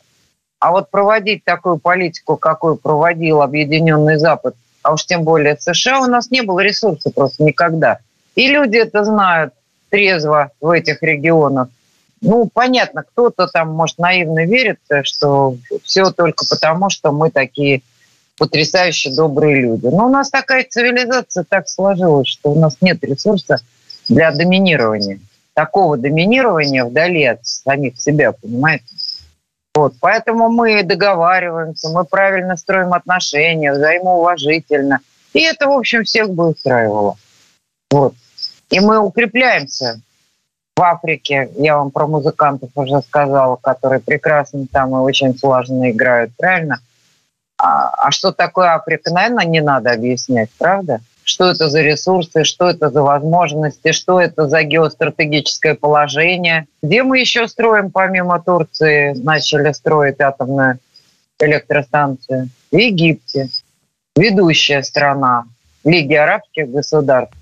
А 0.60 0.72
вот 0.72 0.91
проводить 0.91 1.43
такую 1.45 1.78
политику, 1.78 2.38
какую 2.38 2.76
проводил 2.76 3.41
Объединенный 3.41 4.18
Запад, 4.18 4.55
а 4.84 4.93
уж 4.93 5.05
тем 5.05 5.24
более 5.24 5.57
США, 5.57 6.01
у 6.01 6.05
нас 6.05 6.32
не 6.32 6.41
было 6.41 6.60
ресурсов 6.60 7.14
просто 7.14 7.43
никогда. 7.43 7.99
И 8.36 8.47
люди 8.47 8.78
это 8.78 9.03
знают 9.03 9.53
трезво 9.89 10.51
в 10.62 10.70
этих 10.70 11.01
регионах. 11.01 11.70
Ну, 12.22 12.49
понятно, 12.53 13.03
кто-то 13.03 13.47
там, 13.47 13.70
может, 13.70 13.97
наивно 13.97 14.45
верит, 14.45 14.80
что 15.03 15.55
все 15.84 16.12
только 16.12 16.45
потому, 16.49 16.89
что 16.89 17.12
мы 17.12 17.32
такие 17.32 17.82
потрясающе 18.39 19.11
добрые 19.11 19.61
люди. 19.61 19.85
Но 19.87 20.07
у 20.07 20.09
нас 20.09 20.29
такая 20.29 20.65
цивилизация 20.67 21.45
так 21.47 21.69
сложилась, 21.69 22.27
что 22.27 22.51
у 22.51 22.59
нас 22.59 22.77
нет 22.81 23.03
ресурса 23.03 23.59
для 24.07 24.31
доминирования. 24.31 25.19
Такого 25.53 25.97
доминирования 25.97 26.85
вдали 26.85 27.25
от 27.25 27.45
самих 27.45 27.99
себя, 27.99 28.31
понимаете? 28.31 28.85
Вот, 29.75 29.93
поэтому 29.99 30.49
мы 30.49 30.83
договариваемся, 30.83 31.89
мы 31.89 32.05
правильно 32.05 32.57
строим 32.57 32.93
отношения, 32.93 33.73
взаимоуважительно. 33.73 34.99
И 35.33 35.41
это, 35.41 35.67
в 35.67 35.71
общем, 35.71 36.03
всех 36.05 36.29
бы 36.31 36.47
устраивало. 36.47 37.17
Вот. 37.91 38.13
И 38.69 38.79
мы 38.79 38.99
укрепляемся 38.99 40.01
в 40.75 40.81
Африке. 40.81 41.49
Я 41.57 41.77
вам 41.77 41.91
про 41.91 42.07
музыкантов 42.07 42.69
уже 42.75 43.01
сказала, 43.01 43.57
которые 43.57 43.99
прекрасно 43.99 44.65
там 44.71 44.91
и 44.95 44.99
очень 44.99 45.37
слаженно 45.37 45.91
играют, 45.91 46.31
правильно? 46.37 46.79
А, 47.60 47.89
а 48.07 48.12
что 48.12 48.32
такое 48.32 48.74
Африка, 48.74 49.12
наверное, 49.12 49.45
не 49.45 49.62
надо 49.62 49.91
объяснять, 49.91 50.49
правда? 50.57 51.01
Что 51.24 51.51
это 51.51 51.70
за 51.70 51.82
ресурсы, 51.82 52.45
что 52.45 52.70
это 52.70 52.89
за 52.89 53.03
возможности, 53.03 53.91
что 53.91 54.20
это 54.20 54.47
за 54.47 54.64
геостратегическое 54.64 55.76
положение. 55.76 56.66
Где 56.82 57.03
мы 57.03 57.20
еще 57.20 57.47
строим, 57.47 57.91
помимо 57.91 58.41
Турции, 58.41 59.14
начали 59.22 59.72
строить 59.74 60.20
атомную 60.22 60.80
электростанцию? 61.39 62.49
В 62.72 62.78
Египте. 62.78 63.49
Ведущая 64.16 64.82
страна 64.82 65.43
Лиги 65.84 66.14
арабских 66.14 66.70
государств 66.72 67.36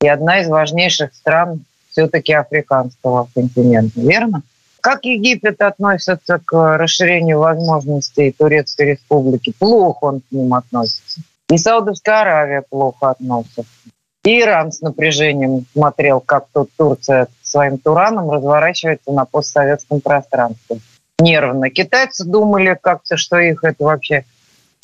и 0.00 0.08
одна 0.08 0.40
из 0.40 0.48
важнейших 0.48 1.14
стран 1.14 1.64
все-таки 1.90 2.32
африканского 2.32 3.28
континента, 3.34 4.00
верно? 4.00 4.42
Как 4.86 5.04
Египет 5.04 5.60
относится 5.62 6.38
к 6.38 6.76
расширению 6.78 7.40
возможностей 7.40 8.30
Турецкой 8.30 8.92
Республики? 8.92 9.52
Плохо 9.58 10.04
он 10.04 10.20
к 10.20 10.30
ним 10.30 10.54
относится. 10.54 11.22
И 11.50 11.58
Саудовская 11.58 12.20
Аравия 12.20 12.62
плохо 12.70 13.10
относится. 13.10 13.64
И 14.24 14.40
Иран 14.40 14.70
с 14.70 14.80
напряжением 14.82 15.66
смотрел, 15.72 16.20
как 16.20 16.46
тут 16.54 16.70
Турция 16.76 17.26
своим 17.42 17.78
Тураном 17.78 18.30
разворачивается 18.30 19.10
на 19.10 19.24
постсоветском 19.24 20.00
пространстве. 20.00 20.78
Нервно. 21.18 21.68
Китайцы 21.68 22.24
думали 22.24 22.78
как-то, 22.80 23.16
что 23.16 23.38
их 23.38 23.64
это 23.64 23.82
вообще 23.82 24.24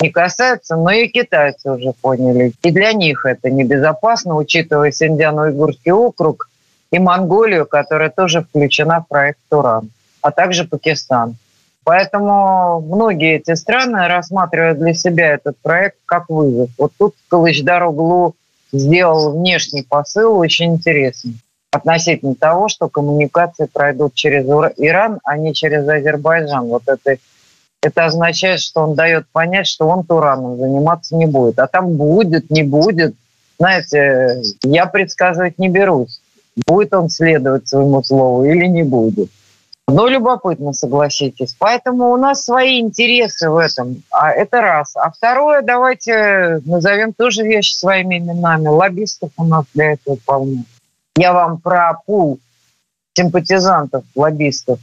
не 0.01 0.09
касается, 0.09 0.75
но 0.75 0.91
и 0.91 1.07
китайцы 1.07 1.71
уже 1.71 1.93
поняли. 1.93 2.51
И 2.61 2.71
для 2.71 2.91
них 2.91 3.25
это 3.25 3.49
небезопасно, 3.49 4.35
учитывая 4.35 4.91
Синдиано-Уйгурский 4.91 5.93
округ– 5.93 6.49
и 6.93 6.99
Монголию, 6.99 7.65
которая 7.65 8.11
тоже 8.11 8.43
включена 8.43 9.01
в 9.01 9.07
проект 9.07 9.39
«Туран», 9.49 9.89
а 10.21 10.29
также 10.29 10.63
Пакистан. 10.63 11.37
Поэтому 11.83 12.81
многие 12.81 13.37
эти 13.37 13.55
страны 13.55 14.07
рассматривают 14.07 14.77
для 14.77 14.93
себя 14.93 15.33
этот 15.33 15.57
проект 15.57 15.97
как 16.05 16.29
вызов. 16.29 16.69
Вот 16.77 16.91
тут 16.97 17.15
Калыч-Дороглу 17.29 18.35
сделал 18.71 19.31
внешний 19.31 19.81
посыл 19.81 20.37
очень 20.37 20.75
интересный 20.75 21.33
относительно 21.71 22.35
того, 22.35 22.69
что 22.69 22.87
коммуникации 22.87 23.65
пройдут 23.65 24.13
через 24.13 24.45
Иран, 24.77 25.19
а 25.23 25.35
не 25.35 25.55
через 25.55 25.87
Азербайджан. 25.89 26.67
Вот 26.67 26.83
это, 26.85 27.17
это 27.81 28.05
означает, 28.05 28.59
что 28.59 28.81
он 28.81 28.93
дает 28.93 29.25
понять, 29.31 29.65
что 29.65 29.87
он 29.87 30.03
Тураном 30.03 30.57
заниматься 30.57 31.15
не 31.15 31.25
будет. 31.25 31.57
А 31.57 31.65
там 31.65 31.93
будет, 31.93 32.51
не 32.51 32.61
будет. 32.61 33.15
Знаете, 33.57 34.43
я 34.61 34.85
предсказывать 34.85 35.57
не 35.57 35.69
берусь. 35.69 36.21
Будет 36.67 36.93
он 36.93 37.09
следовать 37.09 37.67
своему 37.67 38.03
слову 38.03 38.45
или 38.45 38.65
не 38.67 38.83
будет. 38.83 39.29
Но 39.87 40.07
любопытно, 40.07 40.71
согласитесь. 40.73 41.55
Поэтому 41.59 42.11
у 42.11 42.17
нас 42.17 42.45
свои 42.45 42.79
интересы 42.79 43.49
в 43.49 43.57
этом. 43.57 44.03
А 44.11 44.31
это 44.31 44.61
раз. 44.61 44.95
А 44.95 45.11
второе, 45.11 45.61
давайте 45.61 46.61
назовем 46.65 47.13
тоже 47.13 47.43
вещи 47.43 47.73
своими 47.75 48.19
именами. 48.19 48.67
Лоббистов 48.67 49.31
у 49.37 49.43
нас 49.43 49.65
для 49.73 49.93
этого 49.93 50.17
полно. 50.25 50.63
Я 51.17 51.33
вам 51.33 51.59
про 51.59 51.99
пул 52.05 52.39
симпатизантов, 53.13 54.03
лоббистов 54.15 54.79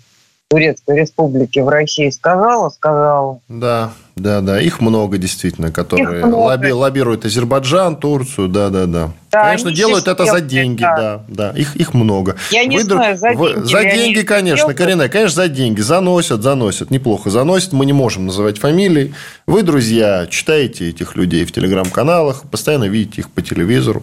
Турецкой 0.51 0.99
Республики 0.99 1.61
в 1.61 1.69
России 1.69 2.11
сказала, 2.11 2.71
сказала. 2.71 3.39
Да, 3.49 3.93
да, 4.17 4.41
да. 4.41 4.61
Их 4.61 4.81
много 4.81 5.17
действительно, 5.17 5.71
которые 5.71 6.27
много. 6.27 6.35
Лобби, 6.35 6.71
лоббируют 6.71 7.25
Азербайджан, 7.25 7.95
Турцию, 7.95 8.49
да, 8.49 8.69
да, 8.69 8.87
да. 8.87 9.11
да 9.31 9.45
конечно, 9.45 9.71
делают 9.71 10.09
это 10.09 10.25
за 10.25 10.41
деньги, 10.41 10.83
да, 10.83 11.23
да. 11.29 11.53
да. 11.53 11.59
Их, 11.59 11.77
их 11.77 11.95
много. 11.95 12.35
Я 12.51 12.65
не 12.65 12.79
Вы, 12.79 12.83
знаю, 12.83 13.17
за 13.17 13.29
деньги. 13.29 13.41
Вы, 13.41 13.65
за 13.65 13.83
деньги, 13.85 14.23
конечно, 14.23 14.75
Карина, 14.75 15.09
конечно, 15.09 15.37
за 15.37 15.49
деньги. 15.49 15.83
Заносят, 15.83 16.43
заносят, 16.43 16.91
неплохо 16.91 17.31
заносят. 17.31 17.73
Мы 17.73 17.87
не 17.87 17.93
можем 17.93 18.27
называть 18.27 18.59
фамилии. 18.59 19.15
Вы, 19.47 19.63
друзья, 19.63 20.27
читаете 20.27 20.89
этих 20.89 21.15
людей 21.15 21.45
в 21.45 21.53
телеграм-каналах, 21.53 22.43
постоянно 22.51 22.89
видите 22.89 23.21
их 23.21 23.31
по 23.31 23.41
телевизору 23.41 24.03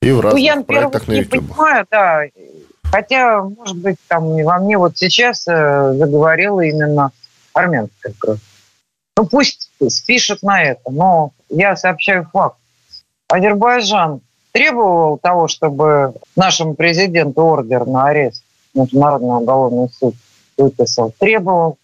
и 0.00 0.12
в 0.12 0.20
разных 0.20 0.40
ну, 0.40 0.46
я, 0.46 0.62
проектах 0.62 1.08
на 1.08 1.12
YouTube. 1.14 1.32
Не 1.32 1.48
понимаю, 1.48 1.86
да. 1.90 2.22
Хотя, 2.90 3.42
может 3.42 3.76
быть, 3.76 3.96
там 4.08 4.42
во 4.42 4.58
мне 4.58 4.76
вот 4.76 4.98
сейчас 4.98 5.46
э, 5.46 5.94
заговорила 5.94 6.60
именно 6.60 7.12
армянская 7.52 8.14
кровь. 8.18 8.40
Ну, 9.16 9.26
пусть 9.26 9.70
спишет 9.88 10.42
на 10.42 10.62
это, 10.62 10.90
но 10.90 11.32
я 11.50 11.76
сообщаю 11.76 12.28
факт. 12.32 12.56
Азербайджан 13.28 14.20
требовал 14.52 15.18
того, 15.18 15.46
чтобы 15.46 16.14
нашему 16.36 16.74
президенту 16.74 17.42
ордер 17.42 17.86
на 17.86 18.06
арест 18.06 18.42
Международный 18.74 19.36
уголовный 19.36 19.88
суд 19.88 20.14
выписал. 20.56 21.12
Требовал. 21.18 21.78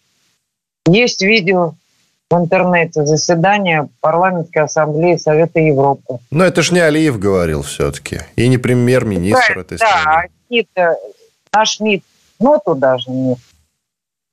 Есть 0.89 1.23
видео 1.23 1.75
в 2.31 2.37
интернете 2.37 3.05
заседание 3.05 3.89
парламентской 4.01 4.65
ассамблеи 4.65 5.17
Совета 5.17 5.61
Европы. 5.61 6.19
Но 6.31 6.45
это 6.45 6.63
ж 6.63 6.73
не 6.73 6.81
Алиев 6.81 7.19
говорил 7.19 7.63
все-таки. 7.63 8.21
И 8.37 8.49
не 8.49 8.59
премьер-министр 8.59 9.55
да, 9.55 9.61
этой 9.61 9.79
страны. 9.79 10.05
Да, 10.05 10.36
наш 11.53 11.81
МИД 11.81 12.03
ноту 12.39 12.75
даже 12.75 13.11
нет. 13.11 13.39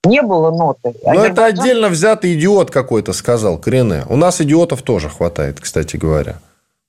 Не 0.06 0.22
было 0.22 0.52
ноты. 0.52 0.94
Но 1.04 1.12
Азербайджан... 1.12 1.32
это 1.32 1.46
отдельно 1.46 1.90
взятый 1.90 2.34
идиот 2.34 2.72
какой-то 2.72 3.14
сказал, 3.14 3.58
Крене. 3.58 4.04
У 4.10 4.18
нас 4.18 4.42
идиотов 4.42 4.82
тоже 4.82 5.10
хватает, 5.10 5.62
кстати 5.62 5.96
говоря. 5.96 6.40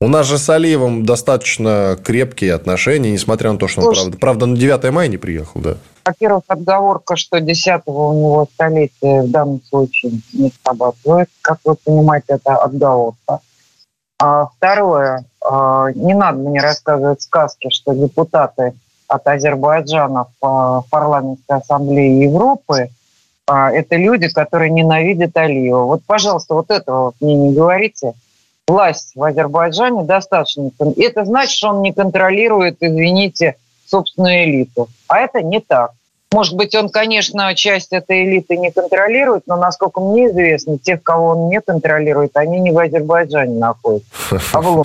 У 0.00 0.08
нас 0.08 0.26
же 0.26 0.38
с 0.38 0.50
Алиевым 0.50 1.06
достаточно 1.06 1.96
крепкие 2.02 2.52
отношения, 2.52 3.12
несмотря 3.12 3.52
на 3.52 3.58
то, 3.58 3.68
что 3.68 3.82
он, 3.82 3.94
правда, 3.94 4.18
правда, 4.18 4.46
на 4.46 4.56
9 4.56 4.92
мая 4.92 5.08
не 5.08 5.16
приехал, 5.16 5.60
да. 5.60 5.76
Во-первых, 6.04 6.42
отговорка, 6.48 7.16
что 7.16 7.40
10 7.40 7.82
у 7.86 8.12
него 8.12 8.48
столетие 8.52 9.22
в 9.22 9.30
данном 9.30 9.62
случае 9.62 10.20
не 10.32 10.52
срабатывает. 10.62 11.30
Как 11.40 11.58
вы 11.64 11.76
понимаете, 11.76 12.26
это 12.34 12.56
отговорка. 12.56 13.38
А 14.20 14.46
второе, 14.46 15.24
а, 15.40 15.92
не 15.94 16.14
надо 16.14 16.38
мне 16.38 16.60
рассказывать 16.60 17.22
сказки, 17.22 17.70
что 17.70 17.94
депутаты 17.94 18.74
от 19.08 19.26
Азербайджана 19.26 20.26
в 20.40 20.84
парламентской 20.90 21.58
ассамблее 21.58 22.22
Европы 22.22 22.90
а, 23.46 23.70
это 23.70 23.96
люди, 23.96 24.28
которые 24.28 24.70
ненавидят 24.70 25.36
Алиева. 25.36 25.84
Вот, 25.84 26.02
пожалуйста, 26.06 26.54
вот 26.54 26.70
этого 26.70 27.06
вот 27.06 27.14
мне 27.20 27.34
не 27.34 27.52
говорите. 27.54 28.14
Власть 28.66 29.12
в 29.14 29.22
Азербайджане 29.22 30.04
достаточно. 30.04 30.70
Это 30.96 31.24
значит, 31.26 31.52
что 31.52 31.68
он 31.68 31.82
не 31.82 31.92
контролирует, 31.92 32.78
извините, 32.80 33.56
собственную 33.86 34.44
элиту. 34.44 34.88
А 35.06 35.20
это 35.20 35.42
не 35.42 35.60
так. 35.60 35.90
Может 36.32 36.56
быть, 36.56 36.74
он, 36.74 36.88
конечно, 36.88 37.54
часть 37.54 37.92
этой 37.92 38.24
элиты 38.24 38.56
не 38.56 38.72
контролирует, 38.72 39.46
но, 39.46 39.56
насколько 39.56 40.00
мне 40.00 40.26
известно, 40.28 40.78
тех, 40.78 41.02
кого 41.02 41.28
он 41.28 41.48
не 41.50 41.60
контролирует, 41.60 42.36
они 42.36 42.58
не 42.58 42.72
в 42.72 42.78
Азербайджане 42.78 43.58
находятся, 43.58 44.40
а 44.52 44.60
в 44.62 44.84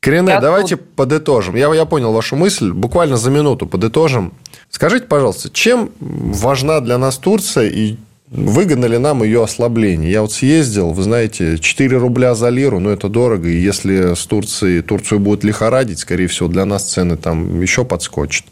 Корене, 0.00 0.38
давайте 0.40 0.76
подытожим. 0.76 1.56
Я, 1.56 1.72
я 1.74 1.84
понял 1.84 2.12
вашу 2.12 2.36
мысль. 2.36 2.72
Буквально 2.72 3.16
за 3.16 3.30
минуту 3.30 3.66
подытожим. 3.66 4.32
Скажите, 4.70 5.06
пожалуйста, 5.06 5.50
чем 5.50 5.90
важна 6.00 6.80
для 6.80 6.98
нас 6.98 7.18
Турция 7.18 7.68
и 7.68 7.96
выгодно 8.30 8.86
ли 8.86 8.98
нам 8.98 9.24
ее 9.24 9.42
ослабление? 9.42 10.10
Я 10.10 10.22
вот 10.22 10.32
съездил, 10.32 10.92
вы 10.92 11.02
знаете, 11.02 11.58
4 11.58 11.96
рубля 11.96 12.34
за 12.34 12.48
лиру, 12.48 12.78
ну, 12.78 12.90
это 12.90 13.08
дорого. 13.08 13.48
И 13.48 13.56
если 13.56 14.14
с 14.14 14.24
Турцией, 14.26 14.82
Турцию 14.82 15.18
будет 15.18 15.42
лихорадить, 15.42 15.98
скорее 15.98 16.28
всего, 16.28 16.48
для 16.48 16.64
нас 16.64 16.84
цены 16.84 17.16
там 17.16 17.60
еще 17.60 17.84
подскочат. 17.84 18.46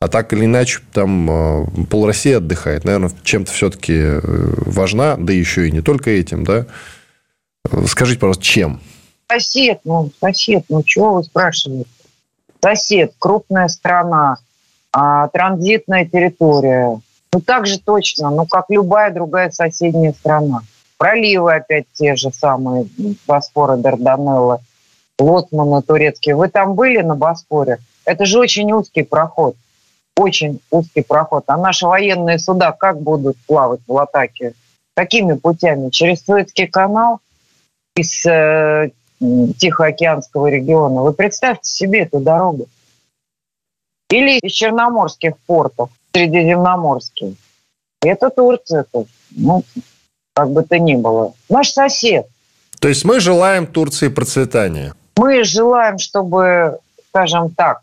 А 0.00 0.08
так 0.08 0.34
или 0.34 0.44
иначе, 0.44 0.80
там 0.92 1.30
э, 1.30 1.66
пол 1.88 2.06
России 2.06 2.32
отдыхает. 2.32 2.84
Наверное, 2.84 3.10
чем-то 3.22 3.50
все-таки 3.50 3.94
э, 3.96 4.20
важна, 4.66 5.16
да 5.16 5.32
еще 5.32 5.66
и 5.66 5.70
не 5.70 5.80
только 5.80 6.10
этим, 6.10 6.44
да? 6.44 6.66
Скажите, 7.86 8.20
пожалуйста, 8.20 8.44
чем? 8.44 8.80
Сосед, 9.28 9.80
ну, 9.84 10.10
сосед, 10.20 10.64
ну, 10.68 10.82
чего 10.82 11.14
вы 11.14 11.24
спрашиваете? 11.24 11.88
Сосед, 12.62 13.14
крупная 13.18 13.68
страна, 13.68 14.36
а, 14.92 15.28
транзитная 15.28 16.06
территория. 16.06 17.00
Ну, 17.32 17.40
так 17.40 17.66
же 17.66 17.78
точно, 17.78 18.30
ну, 18.30 18.46
как 18.46 18.66
любая 18.68 19.12
другая 19.12 19.50
соседняя 19.50 20.12
страна. 20.12 20.62
Проливы 20.98 21.54
опять 21.54 21.86
те 21.92 22.16
же 22.16 22.30
самые, 22.30 22.86
Босфора, 23.26 23.76
Дарданеллы, 23.76 24.58
Лотманы 25.18 25.82
турецкие. 25.82 26.36
Вы 26.36 26.48
там 26.48 26.74
были 26.74 27.00
на 27.00 27.16
Босфоре? 27.16 27.78
Это 28.04 28.24
же 28.24 28.38
очень 28.38 28.72
узкий 28.72 29.02
проход. 29.02 29.56
Очень 30.16 30.60
узкий 30.70 31.02
проход. 31.02 31.44
А 31.48 31.56
наши 31.56 31.86
военные 31.86 32.38
суда 32.38 32.72
как 32.72 33.00
будут 33.00 33.36
плавать 33.46 33.80
в 33.86 33.92
Латаке? 33.92 34.54
Какими 34.94 35.34
путями? 35.34 35.90
Через 35.90 36.24
Суэцкий 36.24 36.68
канал? 36.68 37.20
Из 37.96 38.24
э, 38.26 38.90
Тихоокеанского 39.58 40.48
региона. 40.48 41.02
Вы 41.02 41.12
представьте 41.12 41.70
себе 41.70 42.00
эту 42.00 42.20
дорогу. 42.20 42.66
Или 44.10 44.38
из 44.38 44.52
черноморских 44.52 45.36
портов, 45.46 45.90
средиземноморские. 46.12 47.34
Это 48.02 48.30
Турция. 48.30 48.84
-то. 48.92 49.06
Ну, 49.30 49.64
как 50.34 50.50
бы 50.50 50.62
то 50.62 50.78
ни 50.78 50.94
было. 50.94 51.32
Наш 51.48 51.70
сосед. 51.70 52.26
То 52.80 52.88
есть 52.88 53.04
мы 53.04 53.20
желаем 53.20 53.66
Турции 53.66 54.08
процветания? 54.08 54.94
Мы 55.16 55.44
желаем, 55.44 55.98
чтобы, 55.98 56.78
скажем 57.08 57.50
так, 57.50 57.80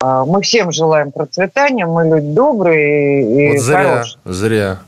а, 0.00 0.24
мы 0.24 0.42
всем 0.42 0.72
желаем 0.72 1.12
процветания, 1.12 1.86
мы 1.86 2.08
люди 2.08 2.34
добрые 2.34 3.22
и 3.22 3.52
вот 3.52 3.62
зря, 3.62 3.82
хорошие. 3.84 4.20
Зря. 4.24 4.78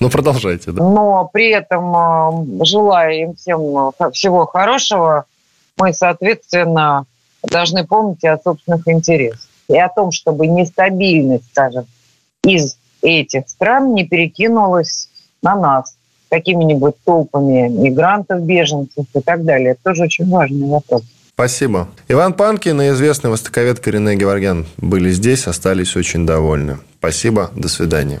Ну, 0.00 0.10
продолжайте. 0.10 0.72
Да. 0.72 0.82
Но 0.82 1.28
при 1.32 1.50
этом, 1.50 1.94
а, 1.94 2.44
желая 2.64 3.14
им 3.14 3.34
всем 3.34 3.76
а, 3.76 4.10
всего 4.12 4.46
хорошего, 4.46 5.26
мы, 5.76 5.92
соответственно, 5.92 7.04
должны 7.42 7.86
помнить 7.86 8.24
о 8.24 8.38
собственных 8.38 8.86
интересах. 8.88 9.40
И 9.68 9.78
о 9.78 9.88
том, 9.88 10.12
чтобы 10.12 10.46
нестабильность, 10.46 11.44
скажем, 11.52 11.84
из 12.42 12.78
этих 13.02 13.48
стран 13.48 13.94
не 13.94 14.06
перекинулась 14.06 15.08
на 15.42 15.54
нас 15.54 15.94
какими-нибудь 16.30 16.94
толпами 17.04 17.68
мигрантов, 17.68 18.42
беженцев 18.42 19.06
и 19.14 19.20
так 19.20 19.44
далее. 19.44 19.72
Это 19.72 19.80
тоже 19.84 20.04
очень 20.04 20.28
важный 20.28 20.66
вопрос. 20.66 21.02
Спасибо. 21.32 21.88
Иван 22.08 22.32
Панкин 22.32 22.80
и 22.82 22.88
известный 22.88 23.30
востоковед 23.30 23.78
Корене 23.78 24.16
Геворгян 24.16 24.66
были 24.78 25.10
здесь, 25.10 25.46
остались 25.46 25.94
очень 25.94 26.26
довольны. 26.26 26.78
Спасибо, 26.98 27.50
до 27.54 27.68
свидания. 27.68 28.20